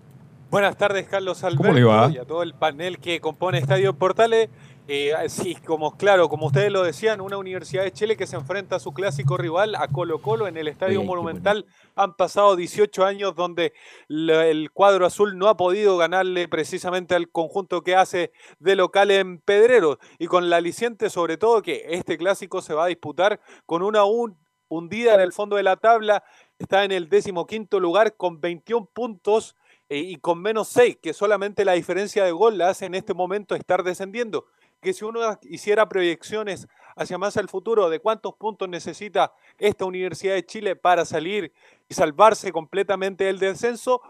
[0.50, 2.12] Buenas tardes, Carlos Alberto, ¿Cómo le va?
[2.12, 4.50] y a todo el panel que compone Estadio Portales.
[4.93, 8.75] Eh, sí, como claro, como ustedes lo decían, una Universidad de Chile que se enfrenta
[8.75, 11.65] a su clásico rival, a Colo Colo, en el Estadio Monumental.
[11.95, 13.71] Han pasado 18 años donde
[14.10, 19.12] la- el cuadro azul no ha podido ganarle precisamente al conjunto que hace de local
[19.12, 19.97] en Pedrero.
[20.19, 24.04] Y con la aliciente, sobre todo, que este clásico se va a disputar con una
[24.04, 26.21] un- hundida en el fondo de la tabla.
[26.60, 29.56] Está en el decimoquinto lugar con 21 puntos
[29.88, 33.13] eh, y con menos 6, que solamente la diferencia de gol la hace en este
[33.13, 34.45] momento estar descendiendo.
[34.82, 40.34] Que si uno hiciera proyecciones hacia más al futuro de cuántos puntos necesita esta Universidad
[40.34, 41.54] de Chile para salir
[41.88, 44.02] y salvarse completamente del descenso,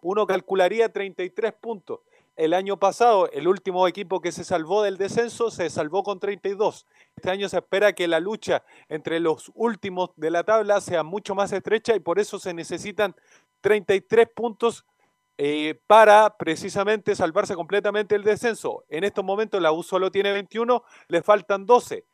[0.00, 2.00] uno calcularía 33 puntos.
[2.36, 6.86] El año pasado, el último equipo que se salvó del descenso se salvó con 32.
[7.14, 11.34] Este año se espera que la lucha entre los últimos de la tabla sea mucho
[11.34, 13.14] más estrecha y por eso se necesitan
[13.60, 14.86] 33 puntos
[15.38, 18.84] eh, para precisamente salvarse completamente el descenso.
[18.88, 22.04] En estos momentos la U solo tiene 21, le faltan 12.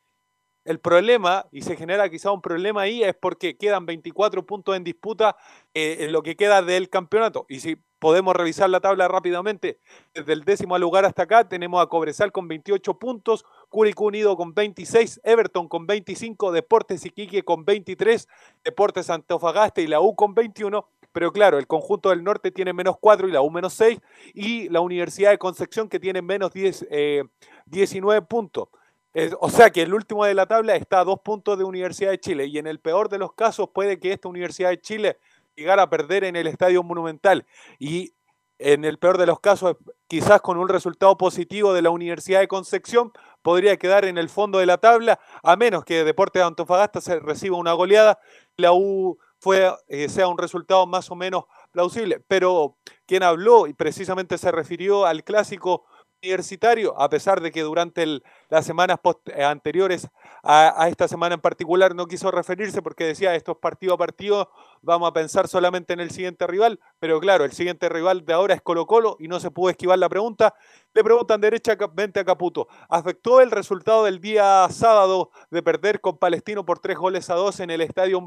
[0.65, 4.85] El problema, y se genera quizá un problema ahí, es porque quedan 24 puntos en
[4.85, 5.35] disputa
[5.73, 7.47] eh, en lo que queda del campeonato.
[7.49, 9.81] Y si podemos revisar la tabla rápidamente,
[10.13, 14.55] desde el décimo lugar hasta acá tenemos a Cobresal con 28 puntos, Curicó Unido con
[14.55, 18.29] 26, Everton con 25, Deportes Iquique con 23,
[18.63, 20.87] Deportes Antofagasta y la U con 21.
[21.13, 23.99] Pero claro, el conjunto del norte tiene menos 4 y la U menos 6,
[24.35, 27.25] y la Universidad de Concepción que tiene menos 10, eh,
[27.67, 28.69] 19 puntos.
[29.15, 32.11] Es- o sea que el último de la tabla está a dos puntos de Universidad
[32.11, 35.19] de Chile y en el peor de los casos puede que esta Universidad de Chile
[35.57, 37.47] llegara a perder en el Estadio Monumental
[37.79, 38.13] y
[38.61, 39.77] en el peor de los casos
[40.09, 44.59] quizás con un resultado positivo de la Universidad de Concepción podría quedar en el fondo
[44.59, 48.19] de la tabla a menos que Deportes de Antofagasta se reciba una goleada
[48.57, 53.75] la U fue, eh, sea un resultado más o menos plausible pero quien habló y
[53.75, 55.85] precisamente se refirió al clásico
[56.21, 58.05] universitario, a pesar de que durante
[58.49, 60.09] las semanas post- eh, anteriores
[60.43, 63.99] a, a esta semana en particular no quiso referirse porque decía esto es partido a
[63.99, 64.51] partido,
[64.83, 68.55] vamos a pensar solamente en el siguiente rival, pero claro, el siguiente rival de ahora
[68.55, 70.55] es Colo Colo y no se pudo esquivar la pregunta.
[70.93, 76.65] Le preguntan derechamente a Caputo, ¿afectó el resultado del día sábado de perder con Palestino
[76.65, 78.21] por tres goles a dos en el Estadio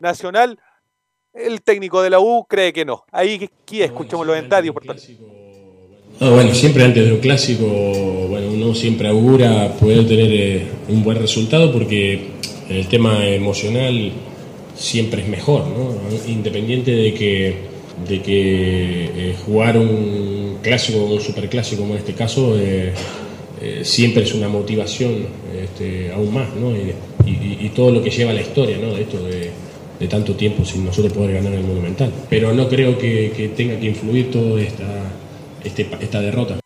[0.00, 0.58] Nacional?
[1.34, 3.04] El técnico de la U cree que no.
[3.12, 4.72] Ahí aquí escuchemos los detalles.
[4.72, 5.02] por tanto.
[6.18, 11.02] No, bueno, siempre antes de un clásico, bueno, uno siempre augura poder tener eh, un
[11.04, 12.28] buen resultado porque
[12.70, 14.12] el tema emocional
[14.74, 15.94] siempre es mejor, ¿no?
[16.26, 17.56] Independiente de que,
[18.08, 22.94] de que eh, jugar un clásico o un superclásico como en este caso eh,
[23.82, 25.26] siempre es una motivación
[25.62, 26.74] este, aún más, ¿no?
[26.74, 26.94] Y,
[27.26, 28.94] y- y todo lo que lleva la historia, ¿no?
[28.94, 29.50] De esto de,
[29.98, 32.12] de tanto tiempo sin nosotros poder ganar el Monumental.
[32.28, 34.84] Pero no creo que, que tenga que influir toda esta,
[35.64, 36.58] este- esta derrota.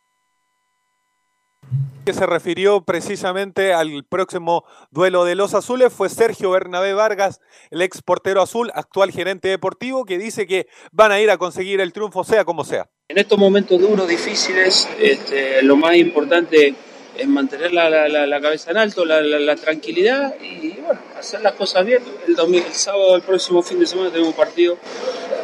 [2.05, 7.41] que se refirió precisamente al próximo duelo de los azules fue Sergio Bernabé Vargas,
[7.71, 11.79] el ex portero azul, actual gerente deportivo, que dice que van a ir a conseguir
[11.81, 12.89] el triunfo sea como sea.
[13.09, 16.75] En estos momentos duros, difíciles, este, lo más importante
[17.17, 21.53] es mantener la, la- la- cabeza en alto, la- la tranquilidad y bueno, hacer las
[21.55, 22.03] cosas bien.
[22.27, 24.77] El, domingo, el sábado, el próximo fin de semana tenemos un partido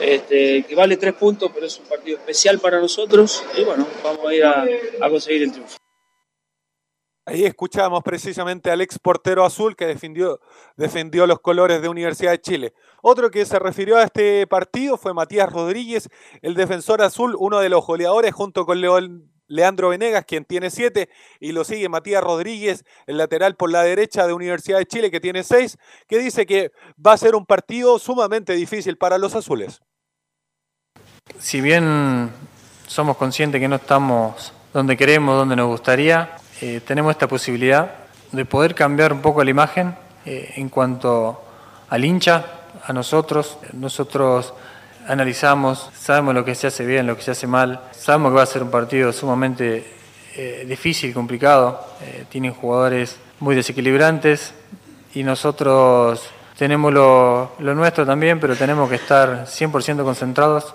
[0.01, 4.27] este, que vale tres puntos, pero es un partido especial para nosotros y bueno, vamos
[4.27, 4.65] a ir a,
[5.01, 5.77] a conseguir el triunfo.
[7.29, 10.39] Ahí escuchamos precisamente al ex portero azul que defendió,
[10.77, 12.75] defendió los colores de Universidad de Chile.
[13.03, 16.09] Otro que se refirió a este partido fue Matías Rodríguez,
[16.41, 21.09] el defensor azul, uno de los goleadores junto con León- Leandro Venegas, quien tiene siete,
[21.41, 25.21] y lo sigue Matías Rodríguez, el lateral por la derecha de Universidad de Chile, que
[25.21, 25.79] tiene seis,
[26.09, 26.73] que dice que
[27.05, 29.81] va a ser un partido sumamente difícil para los azules.
[31.39, 32.31] Si bien
[32.87, 37.95] somos conscientes que no estamos donde queremos, donde nos gustaría, eh, tenemos esta posibilidad
[38.33, 41.43] de poder cambiar un poco la imagen eh, en cuanto
[41.89, 42.45] al hincha,
[42.85, 43.59] a nosotros.
[43.73, 44.55] Nosotros
[45.07, 48.43] analizamos, sabemos lo que se hace bien, lo que se hace mal, sabemos que va
[48.43, 49.85] a ser un partido sumamente
[50.37, 51.81] eh, difícil, complicado.
[52.03, 54.53] Eh, tienen jugadores muy desequilibrantes
[55.15, 56.23] y nosotros
[56.59, 60.75] tenemos lo, nuestro también, pero tenemos que estar 100% concentrados.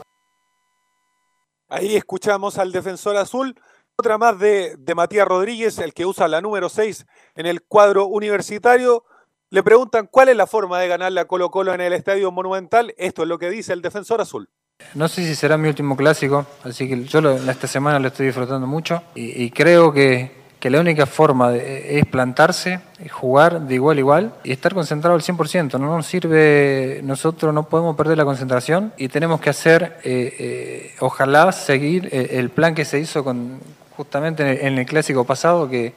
[1.70, 3.56] Ahí escuchamos al defensor azul.
[3.98, 8.08] Otra más de, de Matías Rodríguez, el que usa la número 6 en el cuadro
[8.08, 9.06] universitario.
[9.54, 12.96] Le preguntan cuál es la forma de ganarle a Colo Colo en el Estadio Monumental.
[12.98, 14.48] Esto es lo que dice el defensor azul.
[14.96, 18.66] No sé si será mi último clásico, así que yo esta semana lo estoy disfrutando
[18.66, 22.80] mucho y, creo que, que la única forma es plantarse,
[23.12, 25.78] jugar de igual a igual y estar concentrado al 100%.
[25.78, 30.96] No nos sirve, nosotros no podemos perder la concentración y tenemos que hacer, eh, eh,
[31.02, 33.60] ojalá, seguir eh, el plan que se hizo con,
[33.98, 35.94] justamente en el, clásico pasado, que,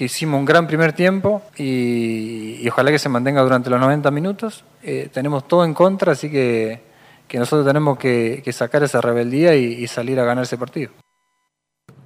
[0.00, 4.10] que hicimos un gran primer tiempo y, y ojalá que se mantenga durante los 90
[4.10, 4.64] minutos.
[4.82, 6.80] Eh, tenemos todo en contra, así que
[7.28, 10.90] que nosotros tenemos que, que sacar esa rebeldía y, y salir a ganar ese partido.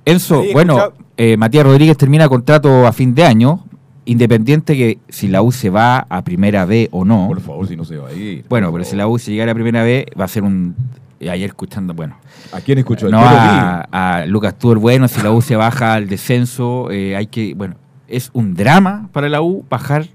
[0.04, 3.64] Enzo, Sí, bueno, eh, Matías Rodríguez termina contrato a fin de año,
[4.06, 7.28] independiente que si la U se va a primera B o no.
[7.28, 8.44] Por favor, si no se va a ir.
[8.48, 10.74] Bueno, pero si la U se llegara a primera B, va a ser un.
[11.20, 12.16] Ayer escuchando, bueno.
[12.50, 13.08] ¿A quién escuchó?
[13.08, 17.28] No, a, a Lucas Tour, bueno, si la U se baja al descenso, eh, hay
[17.28, 17.54] que.
[17.54, 17.76] Bueno,
[18.08, 20.06] es un drama para la U bajar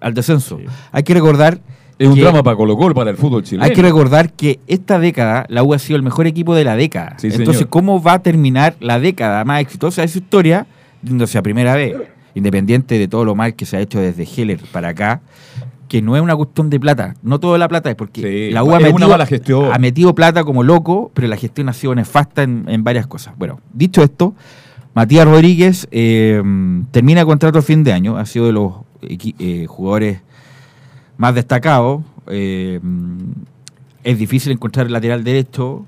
[0.00, 0.58] al descenso.
[0.92, 1.60] Hay que recordar.
[1.98, 3.64] Es un que- drama para Colo Colo, para el fútbol chileno.
[3.64, 6.76] hay que recordar que esta década la U ha sido el mejor equipo de la
[6.76, 7.16] década.
[7.18, 7.70] Sí, Entonces, señor.
[7.70, 10.66] ¿cómo va a terminar la década más exitosa de su historia
[11.02, 11.96] yéndose a primera vez?
[12.34, 15.22] Independiente de todo lo mal que se ha hecho desde Heller para acá,
[15.88, 17.14] que no es una cuestión de plata.
[17.22, 19.72] No toda la plata es porque Sí, la U ha metido, mala gestión.
[19.72, 23.34] ha metido plata como loco, pero la gestión ha sido nefasta en, en varias cosas.
[23.36, 24.34] Bueno, dicho esto,
[24.98, 26.42] Matías Rodríguez eh,
[26.90, 28.16] termina contrato a fin de año.
[28.16, 30.22] Ha sido de los eh, jugadores
[31.16, 32.02] más destacados.
[32.26, 32.80] Eh,
[34.02, 35.86] es difícil encontrar el lateral derecho.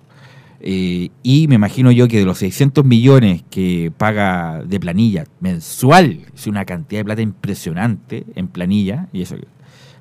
[0.60, 6.20] eh, y me imagino yo que de los 600 millones que paga de planilla mensual,
[6.32, 9.08] es una cantidad de plata impresionante en planilla.
[9.12, 9.34] Y eso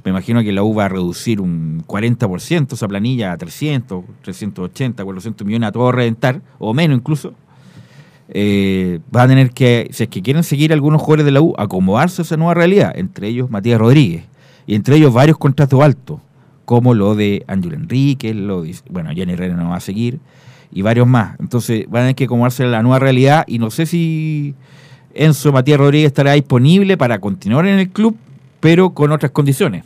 [0.03, 5.03] me imagino que la U va a reducir un 40% esa planilla a 300, 380,
[5.03, 7.33] 400 millones a todo reventar, o menos incluso.
[8.31, 11.55] Eh, va a tener que, si es que quieren seguir algunos jugadores de la U,
[11.57, 14.23] acomodarse a esa nueva realidad, entre ellos Matías Rodríguez,
[14.67, 16.19] y entre ellos varios contratos altos,
[16.65, 20.19] como lo de Ángel Enrique, lo de, bueno, Jenny Herrera no va a seguir,
[20.71, 21.39] y varios más.
[21.39, 24.53] Entonces van a tener que acomodarse a la nueva realidad, y no sé si
[25.15, 28.15] Enzo Matías Rodríguez estará disponible para continuar en el club,
[28.59, 29.83] pero con otras condiciones.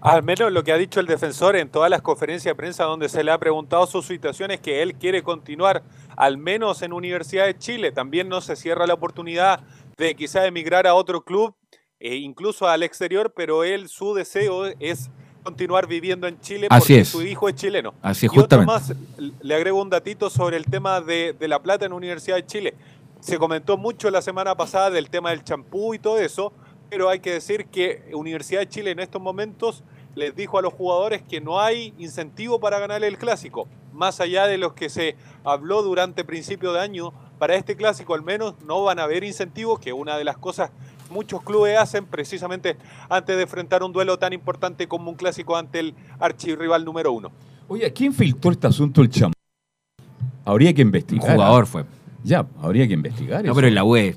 [0.00, 3.08] Al menos lo que ha dicho el defensor en todas las conferencias de prensa donde
[3.08, 5.82] se le ha preguntado su situación es que él quiere continuar
[6.16, 7.92] al menos en Universidad de Chile.
[7.92, 9.60] También no se cierra la oportunidad
[9.98, 11.54] de quizá emigrar a otro club,
[11.98, 15.10] e incluso al exterior, pero él su deseo es
[15.42, 17.08] continuar viviendo en Chile Así porque es.
[17.08, 17.92] su hijo es chileno.
[18.00, 21.62] Así es, y otro más, le agrego un datito sobre el tema de, de la
[21.62, 22.74] plata en Universidad de Chile.
[23.20, 26.54] Se comentó mucho la semana pasada del tema del champú y todo eso,
[26.90, 29.84] pero hay que decir que Universidad de Chile en estos momentos
[30.16, 34.46] les dijo a los jugadores que no hay incentivo para ganar el clásico, más allá
[34.46, 38.82] de los que se habló durante principio de año, para este clásico al menos no
[38.82, 40.72] van a haber incentivos, que una de las cosas
[41.10, 42.76] muchos clubes hacen precisamente
[43.08, 47.30] antes de enfrentar un duelo tan importante como un clásico ante el archirrival número uno.
[47.68, 49.34] Oye, ¿quién filtró este asunto del champú?
[50.44, 51.28] Habría que investigar.
[51.30, 51.84] Un jugador fue.
[52.24, 53.42] Ya, habría que investigar.
[53.44, 53.54] No, eso.
[53.54, 54.16] pero en la U es-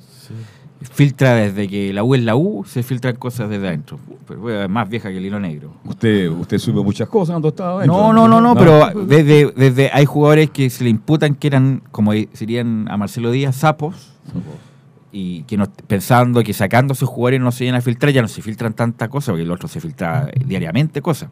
[0.84, 4.00] filtra desde que la U es la U, se filtran cosas desde adentro.
[4.28, 5.74] Pero es más vieja que el hilo negro.
[5.86, 7.98] Usted, usted supo muchas cosas cuando estaba adentro.
[7.98, 11.84] No, no, no, no, pero desde, desde hay jugadores que se le imputan que eran,
[11.92, 14.14] como serían a Marcelo Díaz, sapos.
[15.12, 18.22] Y que no, pensando que sacando a esos jugadores no se iban a filtrar, ya
[18.22, 21.30] no se filtran tantas cosas, porque el otro se filtra diariamente cosas.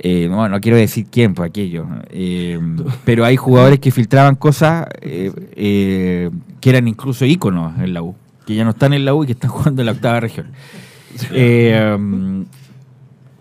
[0.00, 2.58] Eh, no, no quiero decir quién por aquello, eh,
[3.04, 6.30] pero hay jugadores que filtraban cosas eh, eh,
[6.60, 8.14] que eran incluso íconos en la U,
[8.46, 10.46] que ya no están en la U y que están jugando en la octava región.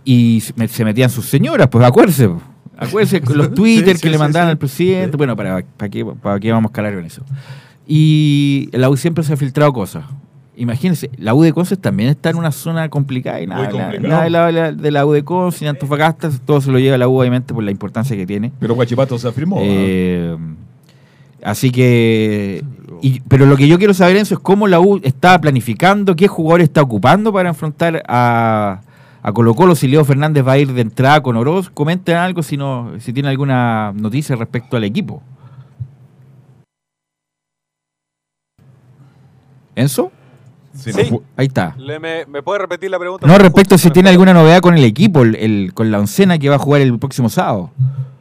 [0.05, 2.41] Y se me- se metían sus señoras, pues acuérdense, pues.
[2.77, 4.51] acuérdense con los Twitter Sí, sí, que le mandaban sí.
[4.51, 7.23] al presidente, bueno, ¿para, para, qué, ¿para qué vamos a calar con eso?
[7.85, 10.05] Y la U siempre se ha filtrado cosas.
[10.59, 14.07] Imagínense, la U de Conce también está en una zona complicada y nada, complicado.
[14.07, 16.97] nada de, la, la- de la U de Conce ni Antofagasta, todo se lo lleva
[16.97, 18.51] la U obviamente por la importancia que tiene.
[18.59, 19.59] Pero Guachipato se afirmó.
[19.61, 20.35] Eh,
[21.43, 22.63] así que,
[23.03, 26.27] y- pero lo que yo quiero saber, Enzo, es cómo la U está planificando, qué
[26.27, 28.81] jugador está ocupando para enfrentar a,
[29.21, 31.69] a Colo Colo, si Leo Fernández va a ir de entrada con Oroz.
[31.69, 35.21] Comenten algo si, no, si tienen alguna noticia respecto al equipo.
[39.75, 40.11] ¿Enzo?
[40.77, 40.91] Sí,
[41.35, 41.75] Ahí está.
[41.77, 43.25] Le- me, me puede repetir la pregunta?
[43.27, 46.49] No, respecto si tiene alguna novedad con el equipo, el, el- con la oncena que
[46.49, 47.71] va a jugar el próximo sábado.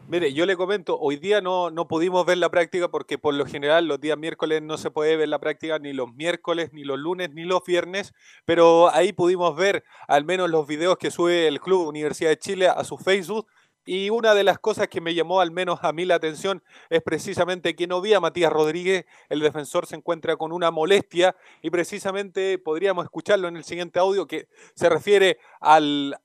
[0.08, 3.44] Mire, yo le comento, hoy día no, no pudimos ver la práctica porque por lo
[3.44, 6.96] general los días miércoles no se puede ver la práctica ni los miércoles, ni los
[6.96, 8.14] lunes, ni los viernes,
[8.44, 12.68] pero ahí pudimos ver al menos los videos que sube el Club Universidad de Chile
[12.68, 13.48] a su Facebook.
[13.88, 17.02] Y una de las cosas que me llamó al menos a mí la atención es
[17.02, 21.70] precisamente que no vi a Matías Rodríguez, el defensor se encuentra con una molestia y
[21.70, 25.80] precisamente podríamos escucharlo en el siguiente audio que se refiere a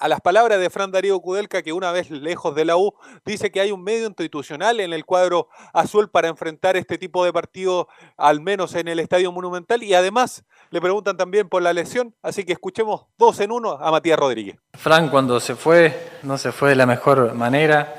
[0.07, 2.93] las palabras de Fran Darío Kudelka que una vez lejos de la U
[3.25, 7.33] dice que hay un medio institucional en el cuadro azul para enfrentar este tipo de
[7.33, 9.81] partido al menos en el Estadio Monumental.
[9.81, 13.89] Y además le preguntan también por la lesión, así que escuchemos dos en uno a
[13.89, 14.57] Matías Rodríguez.
[14.73, 17.95] Fran cuando se fue, no se fue de la mejor manera,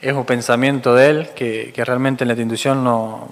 [0.00, 3.28] es un pensamiento de él que, que realmente en la institución no,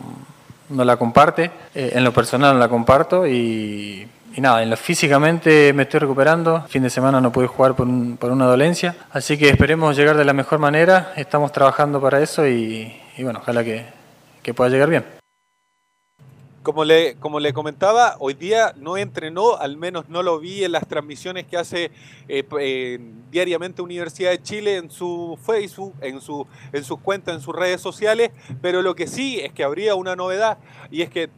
[0.68, 4.76] no la comparte, Eh, en lo personal no la comparto y, y nada, en lo
[4.76, 8.94] físicamente me estoy recuperando, fin de semana no pude jugar por, un- por una dolencia,
[9.12, 13.40] así que esperemos llegar de la mejor manera, estamos trabajando para eso y, y bueno,
[13.42, 13.84] ojalá que,
[14.42, 15.19] que pueda llegar bien.
[16.70, 20.70] Como le, como le comentaba, hoy día no entrenó, al menos no lo vi en
[20.70, 21.90] las transmisiones que hace
[22.28, 27.40] eh, eh, diariamente Universidad de Chile en su Facebook, en, su, en sus cuentas, en
[27.40, 28.30] sus redes sociales,
[28.62, 30.58] pero lo que sí es que habría una novedad
[30.92, 31.28] y es que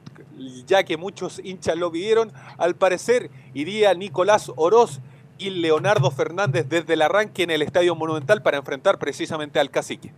[0.67, 5.01] ya que muchos hinchas lo pidieron, al parecer iría Nicolás Oroz
[5.39, 10.13] y Leonardo Fernández desde el arranque en el Estadio Monumental para enfrentar precisamente al cacique.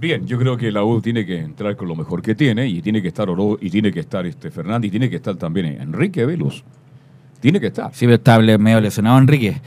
[0.00, 2.80] Bien, yo creo que la U tiene que entrar con lo mejor que tiene y
[2.82, 5.66] tiene que estar Oro y tiene que estar este Fernández y tiene que estar también
[5.80, 6.62] Enrique Velos.
[7.40, 7.90] Tiene que estar.
[7.94, 9.60] Sí, pero está le- medio lesionado Enrique.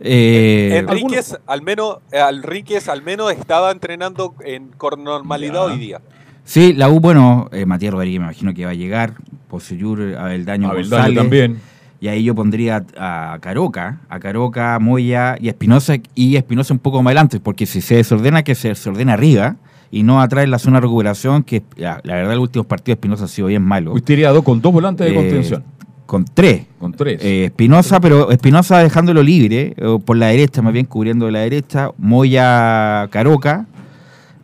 [0.00, 6.00] Eh, Enríquez al menos, eh, Enríquez al menos estaba entrenando en, con normalidad hoy día.
[6.44, 9.14] Sí, la U, bueno, eh, Matías Rodríguez me imagino que va a llegar,
[9.48, 11.18] Poseyur, Abeldaño, Abeldaño González.
[11.18, 11.60] también.
[12.00, 17.02] Y ahí yo pondría a Caroca, a Caroca, Moya y Espinosa, y Espinosa un poco
[17.02, 19.56] más adelante, porque si se desordena, que se desordena arriba
[19.90, 22.96] y no atrás en la zona de recuperación, que la, la verdad, los últimos partidos
[22.96, 23.92] Espinosa ha sido bien malo.
[23.92, 25.64] Usted iría dos con dos volantes de Eh, contención.
[26.06, 26.66] Con tres.
[26.78, 27.22] Con tres.
[27.22, 31.40] Eh, Espinosa, pero Espinosa dejándolo libre, eh, por la derecha, más bien cubriendo de la
[31.40, 33.66] derecha, Moya Caroca,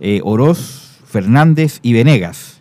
[0.01, 2.61] eh, Oroz, Fernández y Venegas.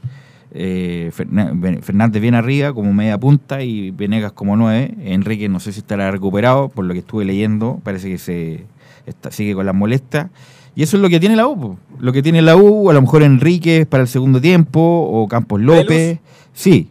[1.11, 4.93] Fernández bien arriba como media punta y Venegas como nueve.
[5.03, 8.65] Enrique no sé si estará recuperado, por lo que estuve leyendo, parece que se
[9.05, 10.27] está- sigue con las molestias.
[10.75, 11.59] Y eso es lo que tiene la U.
[11.59, 11.77] po.
[11.99, 15.61] Lo que tiene la U, a lo mejor Enrique para el segundo tiempo, o Campos
[15.61, 16.19] López.
[16.53, 16.89] Sí,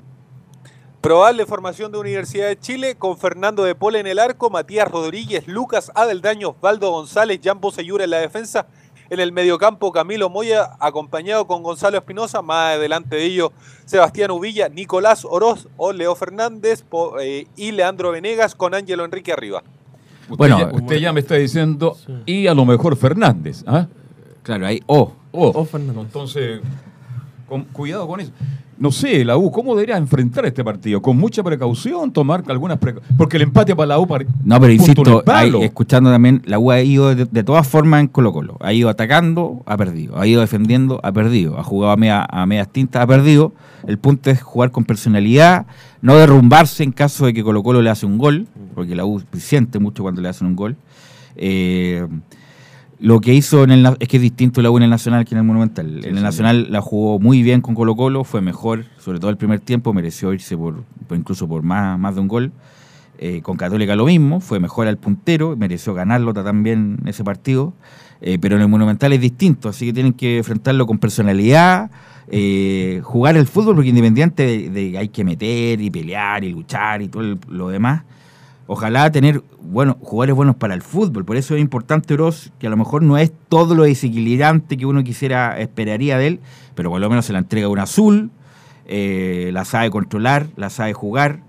[1.00, 5.48] Probable formación de Universidad de Chile con Fernando de Pola en el arco, Matías Rodríguez,
[5.48, 8.66] Lucas Adeldaño, Osvaldo González, Jan Boseyura en la defensa.
[9.10, 12.40] En el mediocampo, Camilo Moya, acompañado con Gonzalo Espinosa.
[12.40, 13.50] Más adelante de ellos,
[13.84, 19.32] Sebastián Uvilla, Nicolás Oroz o Leo Fernández po- eh, y Leandro Venegas con Ángelo Enrique
[19.32, 19.64] arriba.
[20.28, 21.96] Usted, Bueno, ya, usted ya me está diciendo,
[22.26, 23.64] y a lo mejor Fernández.
[23.66, 23.86] ¿ah?
[24.42, 25.12] Claro, ahí O.
[25.32, 25.66] O.
[26.02, 26.60] Entonces,
[27.48, 28.32] con- cuidado con eso.
[28.78, 31.00] No sé, la U, ¿cómo debería enfrentar este partido?
[31.00, 32.10] ¿Con mucha precaución?
[32.12, 33.16] ¿Tomar algunas precauciones?
[33.16, 34.08] Porque el empate para la U...
[34.08, 35.22] pare- No, pero insisto,
[35.62, 38.56] escuchando también, la U ha ido de, de todas formas en Colo Colo.
[38.60, 40.18] Ha ido atacando, ha perdido.
[40.18, 41.58] Ha ido defendiendo, ha perdido.
[41.58, 43.52] Ha jugado a, media- a medias tintas, ha perdido.
[43.86, 45.66] El punto es jugar con personalidad,
[46.00, 49.22] no derrumbarse en caso de que Colo Colo le hace un gol, porque la U
[49.36, 50.76] siente mucho cuando le hacen un gol.
[51.36, 52.06] Eh,
[52.98, 55.34] lo que hizo en el es que es distinto la U en el Nacional que
[55.34, 56.04] en el Monumental.
[56.04, 59.36] en el Nacional la jugó muy bien con Colo Colo, fue mejor, sobre todo el
[59.36, 62.52] primer tiempo, mereció irse por, por incluso por más, más de un gol.
[63.18, 67.72] Eh, con Católica lo mismo, fue mejor al puntero, mereció ganarlo ta- también ese partido.
[68.20, 71.90] Eh, pero en el Monumental es distinto, así que tienen que enfrentarlo con personalidad,
[72.28, 76.52] eh, jugar el fútbol, porque independiente de, de que hay que meter y pelear y
[76.52, 78.02] luchar y todo el- lo demás,
[78.66, 81.24] ojalá tener bueno, jugadores buenos para el fútbol.
[81.24, 84.86] Por eso es importante Oroz, que a lo mejor no es todo lo desequilibrante que
[84.86, 86.40] uno quisiera, esperaría de él,
[86.74, 88.30] pero por lo menos se la entrega un azul,
[88.86, 91.40] eh, la sabe controlar, la sabe jugar.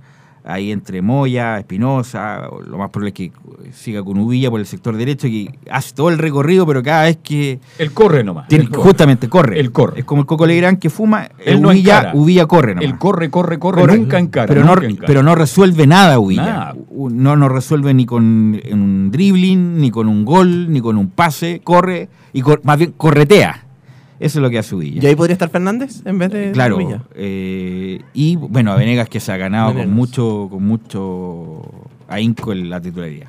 [0.46, 3.32] Ahí entre Moya, Espinosa, lo más probable es que
[3.72, 7.18] siga con Uvilla por el sector derecho, que hace todo el recorrido, pero cada vez
[7.24, 7.62] que.
[7.78, 8.50] Él corre nomás.
[8.50, 8.84] tiene- él corre.
[8.84, 9.58] justamente corre.
[9.60, 10.00] Él corre.
[10.02, 12.16] Es como el Coco Legrand que fuma, Él no Uvilla, encara.
[12.16, 12.90] Uvilla corre nomás.
[12.92, 14.48] Él corre, corre, corre, Corre, nunca encara.
[14.48, 15.08] pero, no, nunca encara.
[15.08, 16.46] pero no resuelve nada, Uvilla.
[16.46, 16.76] Nada.
[16.92, 18.24] No, no resuelve ni con
[18.70, 21.62] un dribbling, ni con un gol, ni con un pase.
[21.64, 23.64] Corre y cor- más bien corretea.
[24.24, 25.02] Eso es lo que hace Uvilla.
[25.04, 26.78] ¿Y ahí podría estar Fernández en vez de Claro.
[26.78, 27.02] Villa?
[27.16, 29.86] eh, y bueno, a Venegas que se ha ganado Venegas.
[29.88, 31.62] con mucho, con mucho
[32.08, 33.28] ahínco en la titularidad.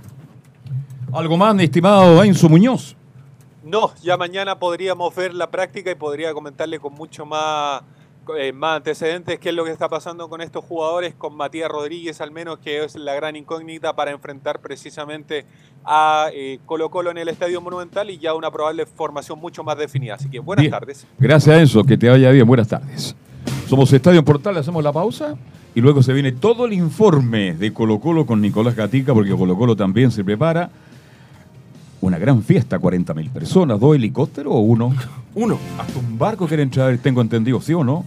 [1.12, 2.96] Algo más, mi estimado Enzo Muñoz.
[3.64, 7.82] No, ya mañana podríamos ver la práctica y podría comentarle con mucho más,
[8.38, 12.20] eh, más antecedentes qué es lo que está pasando con estos jugadores, con Matías Rodríguez
[12.20, 15.46] al menos, que es la gran incógnita para enfrentar precisamente
[15.84, 19.76] a eh, Colo Colo en el Estadio Monumental y ya una probable formación mucho más
[19.76, 20.14] definida.
[20.14, 20.70] Así que buenas Bien.
[20.70, 21.06] tardes.
[21.18, 21.84] Gracias, Enzo.
[21.84, 22.46] Que te vaya bien.
[22.46, 23.14] Buenas tardes.
[23.68, 25.36] Somos Estadio Portal, hacemos la pausa
[25.74, 29.56] y luego se viene todo el informe de Colo Colo con Nicolás Gatica, porque Colo
[29.56, 30.70] Colo también se prepara.
[32.00, 34.94] Una gran fiesta, 40.000 personas, dos helicópteros o uno.
[35.36, 35.58] Uno.
[35.80, 38.04] Hasta un barco quieren traer, tengo entendido, ¿sí o no?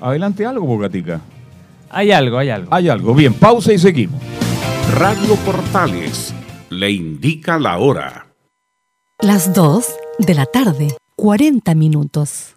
[0.00, 1.20] Adelante algo, por Gatica.
[1.88, 2.74] Hay algo, hay algo.
[2.74, 3.14] Hay algo.
[3.14, 4.20] Bien, pausa y seguimos.
[4.98, 6.34] Radio Portales
[6.82, 8.34] le indica la hora.
[9.20, 9.86] Las 2
[10.18, 12.56] de la tarde, 40 minutos.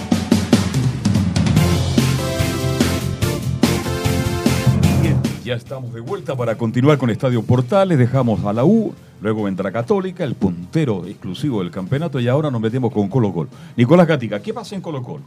[5.51, 7.97] Ya estamos de vuelta para continuar con Estadio Portales.
[7.97, 12.61] Dejamos a la U, luego entra Católica, el puntero exclusivo del campeonato, y ahora nos
[12.61, 13.49] metemos con Colo Colo.
[13.75, 15.23] Nicolás Gatica, ¿qué pasa en Colo Colo?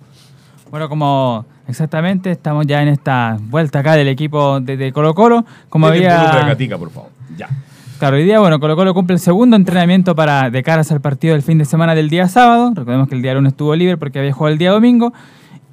[0.70, 5.44] Bueno, como exactamente estamos ya en esta vuelta acá del equipo de, de Colo Colo,
[5.68, 6.16] como había...
[6.46, 7.10] Gatica, por favor.
[7.36, 7.50] Ya.
[7.98, 11.34] Claro, hoy día, bueno, Colo Colo cumple el segundo entrenamiento para de caras al partido
[11.34, 12.72] del fin de semana del día sábado.
[12.74, 15.12] Recordemos que el día lunes estuvo libre porque había jugado el día domingo.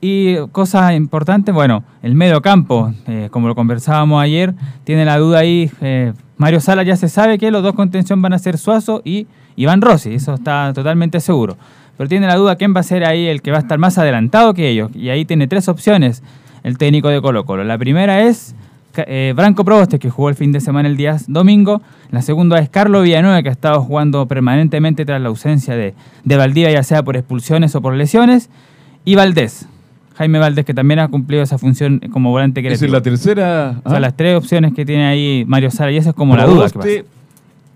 [0.01, 5.39] Y cosas importantes, bueno, el medio campo, eh, como lo conversábamos ayer, tiene la duda
[5.39, 9.03] ahí, eh, Mario Sala ya se sabe que los dos contención van a ser Suazo
[9.05, 11.55] y Iván Rossi, eso está totalmente seguro.
[11.97, 13.99] Pero tiene la duda quién va a ser ahí el que va a estar más
[13.99, 14.89] adelantado que ellos.
[14.95, 16.23] Y ahí tiene tres opciones
[16.63, 17.63] el técnico de Colo Colo.
[17.63, 18.55] La primera es
[18.97, 21.83] eh, Branco Proboste, que jugó el fin de semana el día domingo.
[22.09, 25.93] La segunda es Carlos Villanueva, que ha estado jugando permanentemente tras la ausencia de,
[26.23, 28.49] de Valdivia, ya sea por expulsiones o por lesiones.
[29.05, 29.67] Y Valdés,
[30.15, 32.85] Jaime Valdés, que también ha cumplido esa función como volante Esa creativo.
[32.87, 33.81] es la tercera.
[33.83, 34.01] O sea, ¿ah?
[34.01, 36.59] las tres opciones que tiene ahí Mario Sala, y esa es como la duda que
[36.59, 37.05] va a Proboste, ser.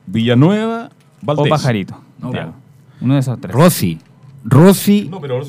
[0.08, 0.90] Villanueva,
[1.22, 1.46] Valdés.
[1.46, 2.02] O Pajarito.
[2.20, 2.54] No, Claro.
[3.02, 3.54] Uno de esos tres.
[3.54, 4.00] Rossi.
[4.44, 5.42] Rossi, No, pero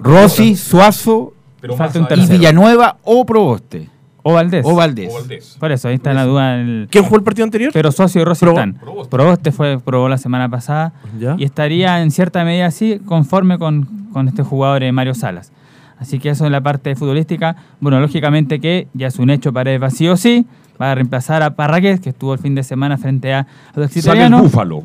[0.00, 2.38] Rossi Suazo Pero Falta un y tercero.
[2.38, 3.88] Villanueva o Proboste.
[4.22, 4.64] O Valdés.
[4.64, 5.10] O Valdés.
[5.10, 5.56] O Valdés.
[5.58, 6.60] Por eso, ahí está la duda.
[6.60, 7.70] el- ¿Quién jugó el partido anterior?
[7.72, 8.74] Pero Socio y Rossi Probo- están.
[8.74, 9.10] Proboste.
[9.10, 11.34] Proboste fue, probó la semana pasada Ya.
[11.38, 15.50] y estaría en cierta medida así conforme con, con este jugador eh, Mario Salas.
[15.98, 17.56] Así que eso en la parte futbolística.
[17.80, 20.46] Bueno, lógicamente que ya es un hecho para el vacío sí.
[20.80, 24.26] Va a reemplazar a Parragués, que estuvo el fin de semana frente a Audax Sale
[24.26, 24.32] el.
[24.32, 24.84] Búfalo.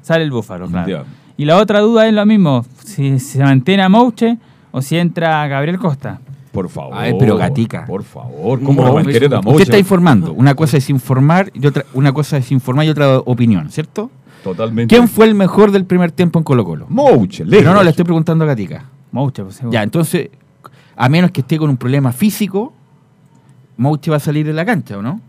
[0.00, 0.88] Sale el Búfalo, claro.
[0.88, 1.04] Ya.
[1.36, 4.38] Y la otra duda es lo mismo, si se mantiene a Mouche
[4.70, 6.20] o si entra Gabriel Costa.
[6.52, 6.96] Por favor.
[6.96, 7.84] A ver, pero Gatica.
[7.84, 10.32] Por favor, ¿cómo No, lo va a a Usted está informando.
[10.32, 14.10] Una cosa es informar y otra, una cosa es informar y otra opinión, ¿cierto?
[14.44, 14.94] Totalmente.
[14.94, 16.86] ¿Quién fue el mejor del primer tiempo en Colo Colo?
[16.88, 17.84] Mouche, Pero no, lejos.
[17.84, 18.84] le estoy preguntando a Gatica.
[19.10, 19.72] Mouche, pues seguro.
[19.72, 20.28] Ya, entonces,
[20.96, 22.72] a menos que esté con un problema físico,
[23.76, 25.20] Mouche va a salir de la cancha, ¿o no?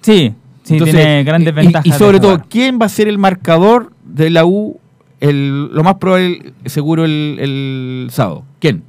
[0.00, 0.32] Sí,
[0.62, 1.86] sí, Entonces, tiene grandes y- ventajas.
[1.86, 2.42] Y, sobre todo.
[2.48, 4.78] ¿quién va a ser el marcador de la U?
[5.20, 8.44] El, lo más probable, seguro, el, el sábado.
[8.60, 8.82] ¿Quién?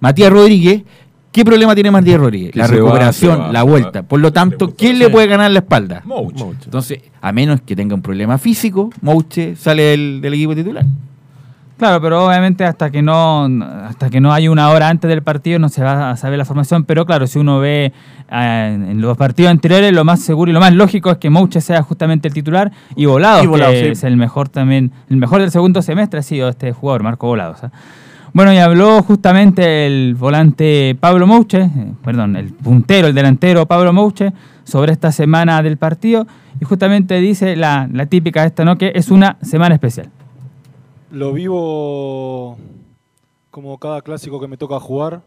[0.00, 0.82] Matías Rodríguez.
[1.30, 2.50] ¿Qué problema tiene Matías Rodríguez?
[2.52, 4.02] Que La va, recuperación, va, la vuelta.
[4.02, 4.74] Por lo tanto.
[4.74, 6.02] ¿quién le puede ganar la espalda?
[6.04, 6.44] Mouche.
[6.64, 10.84] Entonces, a menos que tenga un problema físico, Mouche sale del, del equipo titular.
[11.82, 13.48] Claro, pero obviamente hasta que no
[13.88, 16.44] hasta que no hay una hora antes del partido no se va a saber la
[16.44, 17.92] formación, pero claro, si uno ve
[18.30, 21.60] eh, en los partidos anteriores, lo más seguro y lo más lógico es que Mouche
[21.60, 23.90] sea justamente el titular y Volados, Y Volados, que sí.
[23.90, 27.62] es el mejor también, el mejor del segundo semestre ha sido este jugador, Marco Volados.
[28.32, 33.92] Bueno, y habló justamente el volante Pablo Mouche, eh, perdón, el puntero, el delantero Pablo
[33.92, 36.28] Mouche, sobre esta semana del partido,
[36.60, 38.78] y justamente dice la, la típica esta, ¿no?
[38.78, 40.10] Que es una semana especial.
[41.12, 42.56] Lo vivo
[43.50, 45.20] como cada clásico que me toca jugar.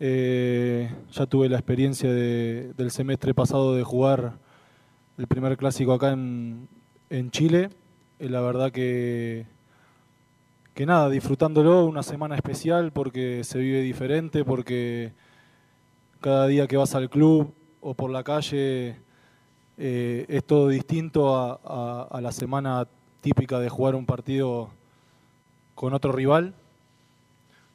[0.00, 4.32] Eh, ya tuve la experiencia de- del semestre pasado de jugar
[5.18, 6.66] el primer clásico acá en,
[7.10, 7.70] en Chile.
[8.18, 9.46] Y la verdad que,
[10.74, 15.12] que nada, disfrutándolo, una semana especial porque se vive diferente, porque
[16.20, 18.96] cada día que vas al club o por la calle
[19.78, 22.88] eh, es todo distinto a- a la semana
[23.22, 24.68] típica de jugar un partido
[25.74, 26.54] con otro rival.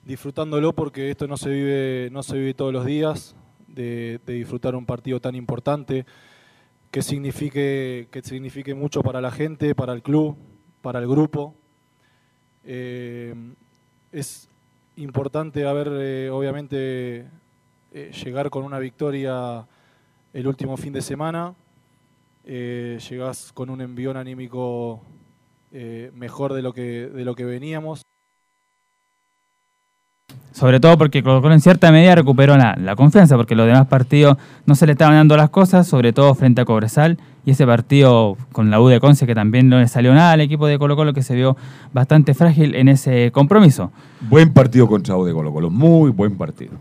[0.04, 3.36] Disfrutándolo porque esto no se vive, no se vive todos los días,
[3.68, 6.06] de, disfrutar un partido tan importante,
[6.92, 10.38] que signifique, que signifique mucho para la gente, para el club,
[10.82, 11.56] para el grupo.
[12.64, 13.34] Eh,
[14.12, 14.50] es
[14.98, 17.26] importante haber, eh, obviamente,
[17.94, 19.66] eh, llegar con una victoria
[20.34, 21.56] el último fin de semana.
[22.46, 25.02] Llegás con un envión anímico
[25.72, 28.02] eh, mejor de lo que, de lo que veníamos.
[30.52, 33.86] Sobre todo porque Colo Colo en cierta medida recuperó la, la confianza, porque los demás
[33.88, 37.66] partidos no se le estaban dando las cosas, sobre todo frente a Cobresal, y ese
[37.68, 40.80] partido con la U de Conce que también no le salió nada al equipo de
[40.80, 41.56] Colo Colo que se vio
[41.94, 43.92] bastante frágil en ese compromiso.
[44.22, 46.74] Buen partido contra U de Colo Colo, muy buen partido.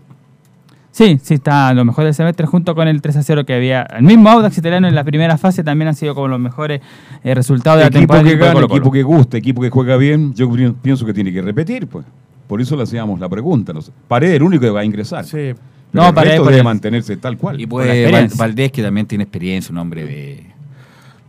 [0.97, 3.82] Sí, sí, está lo mejor del semestre junto con el 3 a 0 que había.
[3.82, 6.80] El mismo Audax italiano en la primera fase también han sido como los mejores
[7.22, 8.24] eh, resultados de la Equipo temporada.
[8.30, 8.76] que gana, Colo-Colo.
[8.80, 12.07] equipo que gusta, equipo que juega bien, yo pi- pienso que tiene que repetir, pues.
[12.49, 13.74] Por eso le hacíamos la pregunta.
[13.74, 13.92] No sé.
[14.09, 15.24] Paredes es el único que va a ingresar.
[15.26, 15.32] Sí.
[15.32, 15.57] Pero
[15.92, 17.61] No, el Paredes resto debe mantenerse tal cual.
[17.61, 18.34] Y la pues.
[18.38, 20.47] Valdés, que también tiene experiencia, un hombre de,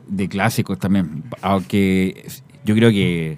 [0.08, 1.24] de clásicos también.
[1.42, 2.26] Aunque
[2.64, 3.38] yo creo que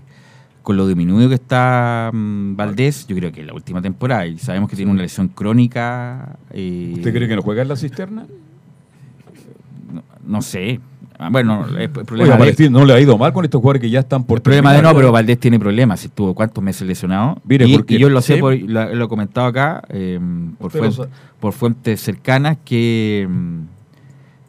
[0.69, 4.69] con lo diminuido que está mm, Valdés, yo creo que la última temporada, y sabemos
[4.69, 6.37] que tiene una lesión crónica.
[6.51, 8.27] eh, ¿Usted cree que no juega en la cisterna?
[9.91, 10.79] No, no sé.
[11.17, 14.01] Ah, Bueno, el problema de, no le ha ido mal con estos jugadores que ya
[14.01, 16.05] están por el problema de no, pero Valdés tiene problemas.
[16.05, 17.41] Estuvo cuántos meses lesionado.
[17.45, 18.39] Mire, y, porque- y yo lo sé, sí.
[18.39, 20.19] por, lo, lo he comentado acá, eh,
[20.59, 21.09] por, lo fuentes, sabe.
[21.39, 23.59] por fuentes cercanas, que mm,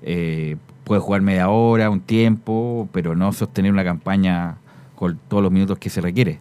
[0.03, 4.57] eh, puede jugar media hora, un tiempo, pero no sostener una campaña
[5.01, 6.39] con todos los minutos que se requiere.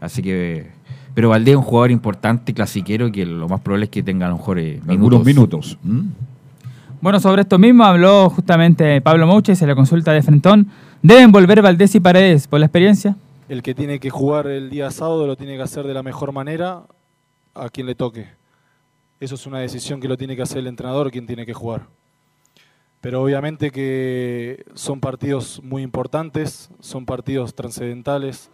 [0.00, 0.66] Así que.
[1.14, 4.30] Pero Valdés es un jugador importante, clasiquero, que lo más probable es que tenga a
[4.30, 5.78] lo mejor eh, Algunos minutos.
[5.82, 6.08] ¿Mm?
[7.00, 10.68] Bueno, sobre esto mismo habló justamente Pablo Mouche, se le consulta de Frentón.
[11.02, 13.16] ¿Deben volver Valdés y Paredes por la experiencia?
[13.48, 16.32] El que tiene que jugar el día sábado lo tiene que hacer de la mejor
[16.32, 16.82] manera
[17.54, 18.28] a quien le toque.
[19.18, 21.86] Eso es una decisión que lo tiene que hacer el entrenador, quien tiene que jugar.
[23.00, 28.50] Pero obviamente que son partidos muy importantes, son partidos trascendentales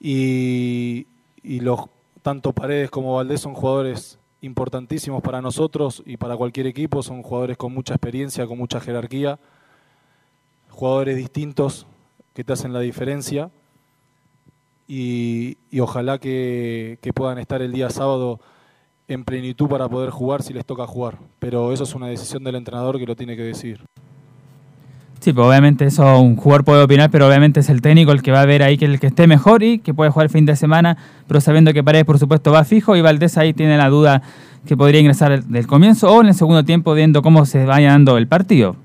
[0.00, 1.06] y,
[1.42, 1.82] y los,
[2.22, 7.56] tanto Paredes como Valdés son jugadores importantísimos para nosotros y para cualquier equipo, son jugadores
[7.56, 9.38] con mucha experiencia, con mucha jerarquía,
[10.68, 11.86] jugadores distintos
[12.34, 13.50] que te hacen la diferencia.
[14.88, 18.40] Y, ojalá que puedan estar el día sábado
[19.08, 21.18] en plenitud para poder jugar si les toca jugar.
[21.38, 23.80] Pero eso es una decisión del entrenador que lo tiene que decidir.
[25.20, 28.30] Sí, pues obviamente eso un jugador puede opinar, pero obviamente es el técnico el que
[28.30, 30.44] va a ver ahí que el que esté mejor y que puede jugar el fin
[30.44, 33.88] de semana, pero sabiendo que Paredes por supuesto va fijo y Valdés ahí tiene la
[33.88, 34.20] duda
[34.66, 38.18] que podría ingresar del comienzo o en el segundo tiempo viendo cómo se vaya dando
[38.18, 38.76] el partido,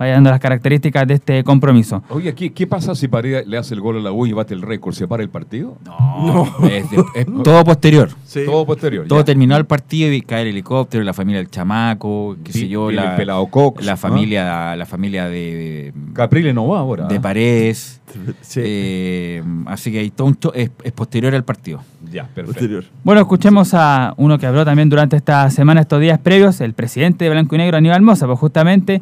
[0.00, 2.02] vaya dando las características de este compromiso.
[2.08, 4.54] Oye, ¿qué, qué pasa si Paredes le hace el gol a la U y bate
[4.54, 4.94] el récord?
[4.94, 5.76] ¿Se para el partido?
[5.84, 8.08] No, es, de- es todo posterior.
[8.46, 9.06] Todo posterior.
[9.06, 9.24] Todo ya.
[9.26, 13.10] terminó el partido y cae el helicóptero, la familia del chamaco, qué sé yo, la,
[13.10, 13.96] el pelado Cox, la ¿no?
[13.98, 17.06] familia, la familia de, Caprile no va ahora.
[17.06, 17.20] de ¿ah?
[17.22, 18.00] Paredes.
[18.56, 21.80] Eh, así que hay todo es, es posterior al partido.
[22.10, 22.88] Ya, perfecto.
[23.04, 27.24] Bueno, escuchemos a uno que habló también durante esta semana, estos días previos, el presidente
[27.24, 29.00] de Blanco y Negro, Aníbal Moza, pues justamente,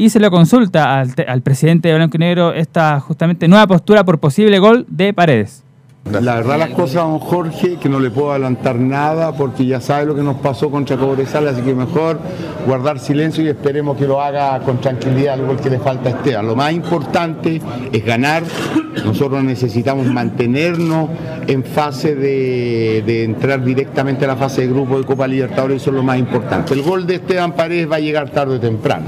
[0.00, 3.66] y se le consulta al, te- al presidente de Blanco y Negro esta justamente nueva
[3.66, 5.62] postura por posible gol de Paredes.
[6.10, 10.06] La verdad las cosas, don Jorge, que no le puedo adelantar nada porque ya sabe
[10.06, 12.18] lo que nos pasó contra Cobresal, así que mejor
[12.66, 16.12] guardar silencio y esperemos que lo haga con tranquilidad, al igual que le falta a
[16.12, 16.46] Esteban.
[16.46, 17.60] Lo más importante
[17.92, 18.42] es ganar,
[19.04, 21.10] nosotros necesitamos mantenernos
[21.46, 25.90] en fase de, de entrar directamente a la fase de grupo de Copa Libertadores, eso
[25.90, 26.72] es lo más importante.
[26.72, 29.04] El gol de Esteban Paredes va a llegar tarde o temprano.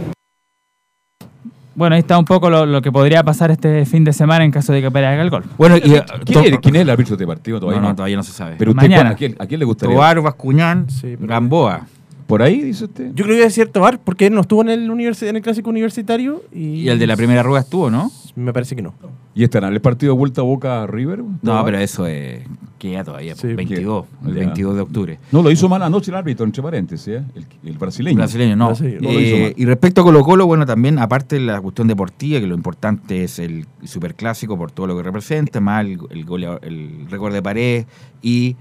[1.74, 4.50] Bueno, ahí está un poco lo, lo que podría pasar este fin de semana en
[4.50, 5.44] caso de que haga el gol.
[5.56, 6.04] Bueno, y, ¿Quién,
[6.44, 7.60] es, quién es el árbitro de este partido?
[7.60, 8.56] Todavía No, no, todavía no se sabe.
[8.58, 9.10] Pero usted, Mañana.
[9.10, 9.94] ¿a quién, ¿a quién le gustaría?
[9.94, 10.86] Tobar, Bascuñán,
[11.20, 11.86] Gamboa.
[12.32, 13.10] ¿Por ahí, dice usted?
[13.14, 15.42] Yo creo que es cierto Bar, porque él no estuvo en el, universi- en el
[15.42, 16.42] clásico universitario.
[16.50, 18.10] Y, Y el de la primera rueda estuvo, ¿no?
[18.36, 18.94] Me parece que no.
[19.34, 21.22] ¿Y estará en el partido de vuelta a Boca River?
[21.42, 22.40] No, pero eso es.
[22.78, 24.40] Queda todavía, Sí, 22, que- el ya.
[24.40, 25.18] 22 de octubre.
[25.30, 27.22] No, lo hizo mal anoche el árbitro, entre paréntesis, ¿eh?
[27.34, 28.16] el, el brasileño.
[28.16, 28.70] Brasileño, no.
[28.70, 31.86] No lo hizo Eh, y respecto a Colo Colo, bueno, también, aparte de la cuestión
[31.86, 36.24] deportiva, que lo importante es el superclásico por todo lo que representa, más el, el,
[36.62, 37.84] el récord de pared
[38.22, 38.56] y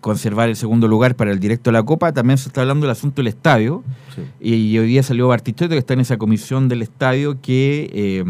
[0.00, 2.92] conservar el segundo lugar para el directo de la Copa, también se está hablando del
[2.92, 3.82] asunto del estadio.
[4.40, 8.24] Y hoy día salió Bartichotto, que está en esa comisión del estadio, que eh,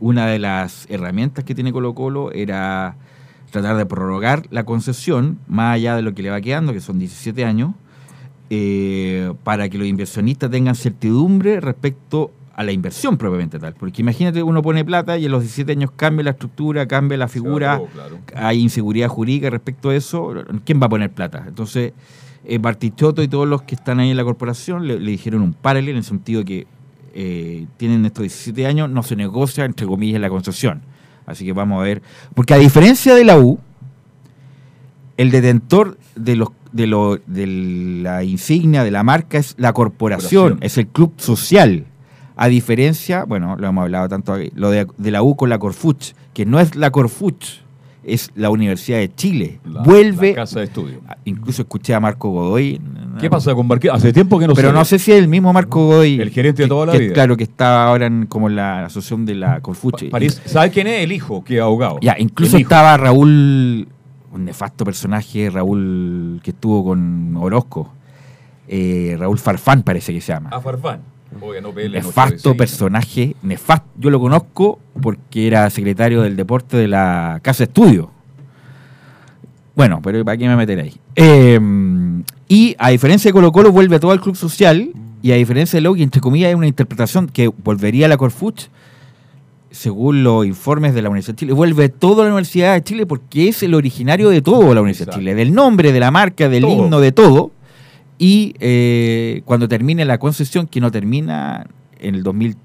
[0.00, 2.96] una de las herramientas que tiene Colo Colo era
[3.50, 6.98] tratar de prorrogar la concesión, más allá de lo que le va quedando, que son
[6.98, 7.72] 17 años,
[8.50, 13.74] eh, para que los inversionistas tengan certidumbre respecto a la inversión propiamente tal.
[13.74, 17.28] Porque imagínate, uno pone plata y en los 17 años cambia la estructura, cambia la
[17.28, 17.80] figura,
[18.34, 20.32] hay inseguridad jurídica respecto a eso,
[20.64, 21.44] ¿quién va a poner plata?
[21.46, 21.92] Entonces,
[22.44, 25.54] eh, Bartichotto y todos los que están ahí en la corporación le, le dijeron un
[25.54, 26.66] paralelo en el sentido que
[27.14, 30.82] eh, tienen estos 17 años, no se negocia, entre comillas, la concesión.
[31.26, 32.02] Así que vamos a ver.
[32.34, 33.58] Porque a diferencia de la U,
[35.16, 40.42] el detentor de los de, lo, de la insignia, de la marca, es la corporación,
[40.42, 40.66] Corporación.
[40.66, 41.86] es el club social.
[42.36, 45.58] A diferencia, bueno, lo hemos hablado tanto aquí, lo de, de la U con la
[45.58, 47.60] Corfuch, que no es la Corfuch,
[48.02, 49.60] es la Universidad de Chile.
[49.84, 50.30] Vuelve.
[50.30, 51.00] la casa de estudio.
[51.24, 52.80] Incluso escuché a Marco Godoy.
[53.20, 53.92] ¿Qué pasa con Marqués?
[53.92, 56.20] Hace tiempo que no Pero no sé si es el mismo Marco Godoy.
[56.20, 57.14] El gerente de toda la que- vida.
[57.14, 60.10] Claro, que está ahora en, como en la asociación de la Corfuche.
[60.10, 61.02] Parece- ¿Sabe quién es?
[61.04, 61.98] El hijo, que es ahogado.
[62.02, 62.66] Ya, incluso El hijo.
[62.68, 63.86] estaba Raúl,
[64.32, 67.92] un nefasto personaje, Raúl, que estuvo con Orozco.
[68.66, 70.50] Eh, Raúl Farfán parece que se llama.
[70.50, 71.00] A Farfán.
[71.40, 73.88] Oye, no pele, nefasto personaje, nefasto.
[73.98, 78.10] Yo lo conozco porque era secretario del deporte de la Casa de Estudio.
[79.74, 80.94] Bueno, pero ¿para qué me meter ahí?
[81.16, 81.58] Eh,
[82.48, 84.92] y a diferencia de Colo Colo, vuelve todo al club social.
[85.22, 88.68] Y a diferencia de Loki, entre comillas, hay una interpretación que volvería a la Corfuch,
[89.70, 93.06] según los informes de la Universidad de Chile, vuelve todo a la Universidad de Chile
[93.06, 96.48] porque es el originario de todo la Universidad de Chile, del nombre, de la marca,
[96.48, 96.72] del Todo.
[96.72, 97.50] himno, de todo.
[98.18, 101.66] Y eh, cuando termine la concesión, que no termina
[101.98, 102.56] en el 2000,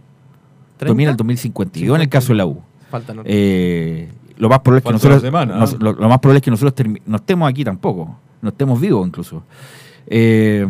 [0.77, 2.61] termina en el 2052 en el caso de la U.
[2.91, 3.23] Falta, ¿no?
[3.25, 6.51] Eh, lo más probable es que nosotros, semana, nos- lo, lo más probable es que
[6.51, 9.43] nosotros no estemos aquí tampoco, no estemos vivos incluso.
[10.07, 10.65] Eh,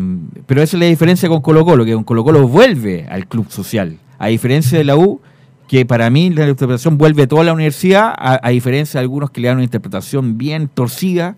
[0.45, 3.49] pero esa es la diferencia con Colo Colo, que con Colo Colo vuelve al club
[3.49, 5.21] social, a diferencia de la U,
[5.67, 9.39] que para mí la interpretación vuelve toda la universidad, a, a diferencia de algunos que
[9.41, 11.35] le dan una interpretación bien torcida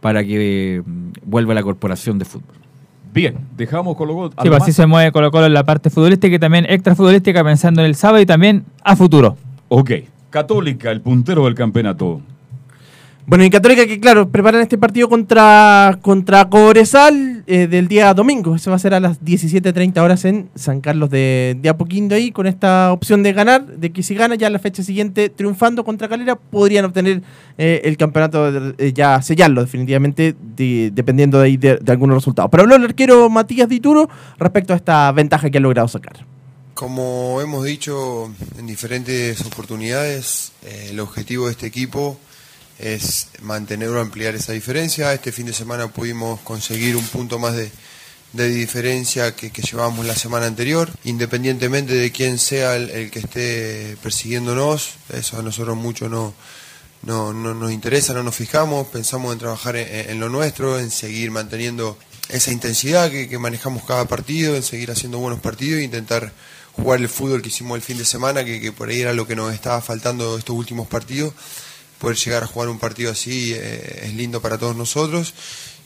[0.00, 2.56] para que mm, vuelva a la corporación de fútbol.
[3.12, 4.28] Bien, dejamos Colo Colo.
[4.28, 6.94] Sí, ¿Algo pues así se mueve Colo Colo en la parte futbolística y también extra
[6.94, 9.36] futbolística pensando en el sábado y también a futuro.
[9.68, 9.90] Ok.
[10.30, 12.20] Católica, el puntero del campeonato.
[13.26, 18.56] Bueno, y Católica que, claro, preparan este partido contra, contra Cobresal eh, del día domingo.
[18.56, 22.48] Eso va a ser a las 17.30 horas en San Carlos de, Apoquindo ahí, con
[22.48, 26.34] esta opción de ganar, de que si gana ya la fecha siguiente triunfando contra Calera,
[26.34, 27.22] podrían obtener
[27.56, 32.16] eh, el campeonato, de- eh, ya sellarlo definitivamente, de- dependiendo de, ahí de, de algunos
[32.16, 32.50] resultados.
[32.50, 34.08] Pero habló el arquero Matías Dituro
[34.38, 36.26] respecto a esta ventaja que ha logrado sacar.
[36.74, 40.52] Como hemos dicho en diferentes oportunidades,
[40.88, 42.18] el objetivo de este equipo
[42.80, 45.12] es mantener o ampliar esa diferencia.
[45.12, 47.70] Este fin de semana pudimos conseguir un punto más de,
[48.32, 54.90] de diferencia que, llevábamos la semana anterior, independientemente de quién sea el, que esté persiguiéndonos,
[55.12, 56.32] eso a nosotros mucho no,
[57.02, 61.30] no, no nos interesa, no nos fijamos, pensamos en trabajar en, lo nuestro, en seguir
[61.30, 66.32] manteniendo esa intensidad que, que manejamos cada partido, en seguir haciendo buenos partidos e intentar
[66.72, 69.26] jugar el fútbol que hicimos el fin de semana, que, que por ahí era lo
[69.26, 71.34] que nos estaba faltando estos últimos partidos.
[72.00, 75.32] Poder llegar a jugar un partido así eh, es lindo para todos nosotros.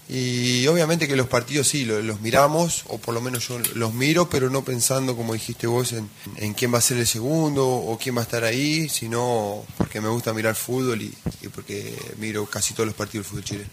[0.09, 3.95] Y obviamente que los partidos sí, lo- los miramos, o por lo menos yo los
[3.95, 7.67] miro, pero no pensando, como dijiste vos, en, en quién va a ser el segundo
[7.67, 11.97] o quién va a estar ahí, sino porque me gusta mirar fútbol y, y porque
[12.19, 13.71] miro casi todos los partidos del fútbol chileno.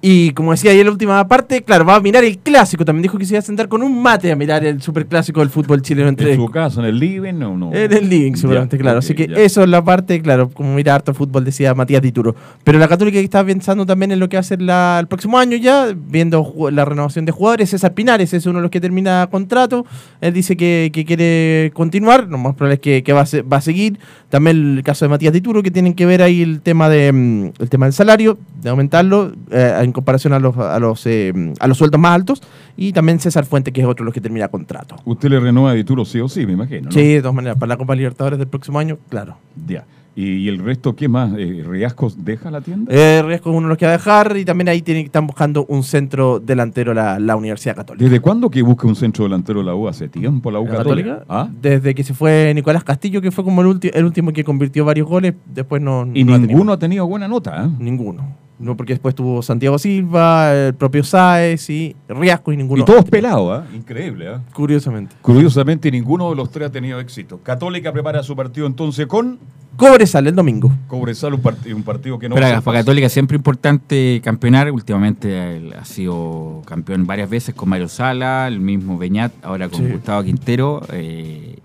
[0.00, 2.84] Y como decía ahí en la última parte, claro, va a mirar el clásico.
[2.84, 5.50] También dijo que se iba a sentar con un mate a mirar el superclásico del
[5.50, 7.74] fútbol chileno entre ¿En su casa, en el living o no?
[7.74, 8.98] En el living, seguramente, Ya, claro.
[8.98, 9.34] ok, Así que ya.
[9.38, 12.36] eso es la parte, claro, como mira harto fútbol, decía Matías Dituro.
[12.62, 15.08] Pero la Católica que está pensando también en lo que va a ser la- el
[15.08, 17.70] próximo año ya, viendo la renovación de jugadores.
[17.70, 19.84] César Pinares es uno de los que termina contrato.
[20.20, 23.42] Él dice que, que quiere continuar, lo más probable es que, que va, a se-
[23.42, 23.98] va a seguir.
[24.28, 27.44] También el caso de Matías Dituro, que tienen que ver ahí el tema de mm,
[27.58, 31.66] el tema del salario, de aumentarlo eh, en comparación a los, a, los, eh, a
[31.66, 32.42] los sueldos más altos.
[32.76, 34.96] Y también César Fuente, que es otro de los que termina contrato.
[35.04, 36.86] Usted le renueva a Dituro sí o sí, me imagino.
[36.86, 36.92] ¿no?
[36.92, 39.36] Sí, de todas maneras, para la Copa Libertadores del próximo año, claro.
[39.66, 39.84] Ya.
[40.20, 41.32] ¿Y, el resto qué más?
[41.38, 42.92] Eh, ¿Riascos deja la tienda?
[42.92, 45.28] Eh, Riesco es uno de los que va a dejar y también ahí tienen, están
[45.28, 48.04] buscando un centro delantero la, la Universidad Católica.
[48.04, 49.86] ¿Desde cuándo que busca un centro delantero la U?
[49.86, 51.24] ¿Hace tiempo la U ¿La Católica?
[51.28, 51.48] ¿Ah?
[51.62, 55.06] Desde que se fue Nicolás Castillo, que fue como el, el último que convirtió varios
[55.06, 56.08] goles, después no.
[56.12, 57.66] Y no ha ninguno ha tenido buena nota.
[57.66, 57.68] ¿eh?
[57.78, 58.47] Ninguno.
[58.58, 62.82] No, porque después tuvo Santiago Silva, el propio Sáez y Riasco y ninguno.
[62.82, 63.66] Y todos pelados, ¿ah?
[63.74, 64.40] Increíble, ¿ah?
[64.52, 65.14] Curiosamente.
[65.22, 67.38] Curiosamente, ninguno de los tres ha tenido éxito.
[67.42, 69.38] Católica prepara su partido entonces con
[69.76, 70.72] Cobresal el domingo.
[70.88, 72.80] Cobresal, un, part- un partido que no Pero para.
[72.80, 74.72] Católica es siempre importante campeonar.
[74.72, 79.92] Últimamente ha sido campeón varias veces con Mario Sala, el mismo Beñat, ahora con Sí.
[79.92, 80.82] Gustavo Quintero.
[80.92, 81.58] eh,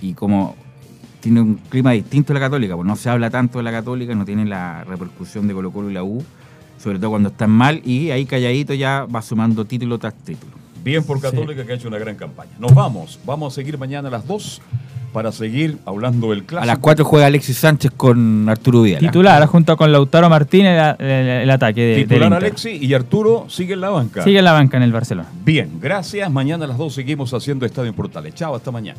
[0.00, 0.56] y como
[1.20, 4.16] tiene un clima distinto a la Católica, pues no se habla tanto de la Católica,
[4.16, 6.24] no tiene la repercusión de Colo Colo y la U,
[6.82, 10.52] sobre todo cuando están mal, y ahí calladito ya va sumando título tras título.
[10.82, 12.52] Bien por Católica que ha hecho una gran campaña.
[12.58, 14.62] Nos vamos, vamos a seguir mañana a las 2
[15.12, 16.62] para seguir hablando del clásico.
[16.62, 19.00] A las 4 juega Alexis Sánchez con Arturo Vidal.
[19.00, 22.32] Titular junto con Lautaro Martínez el, el- el ataque de, del Titular.
[22.34, 24.22] Alexis y Arturo sigue en la banca.
[24.24, 25.28] Sigue en la banca en el Barcelona.
[25.44, 26.30] Bien, gracias.
[26.30, 28.34] Mañana a las 2 seguimos haciendo Estadio en Portales.
[28.36, 28.98] Chao, hasta mañana.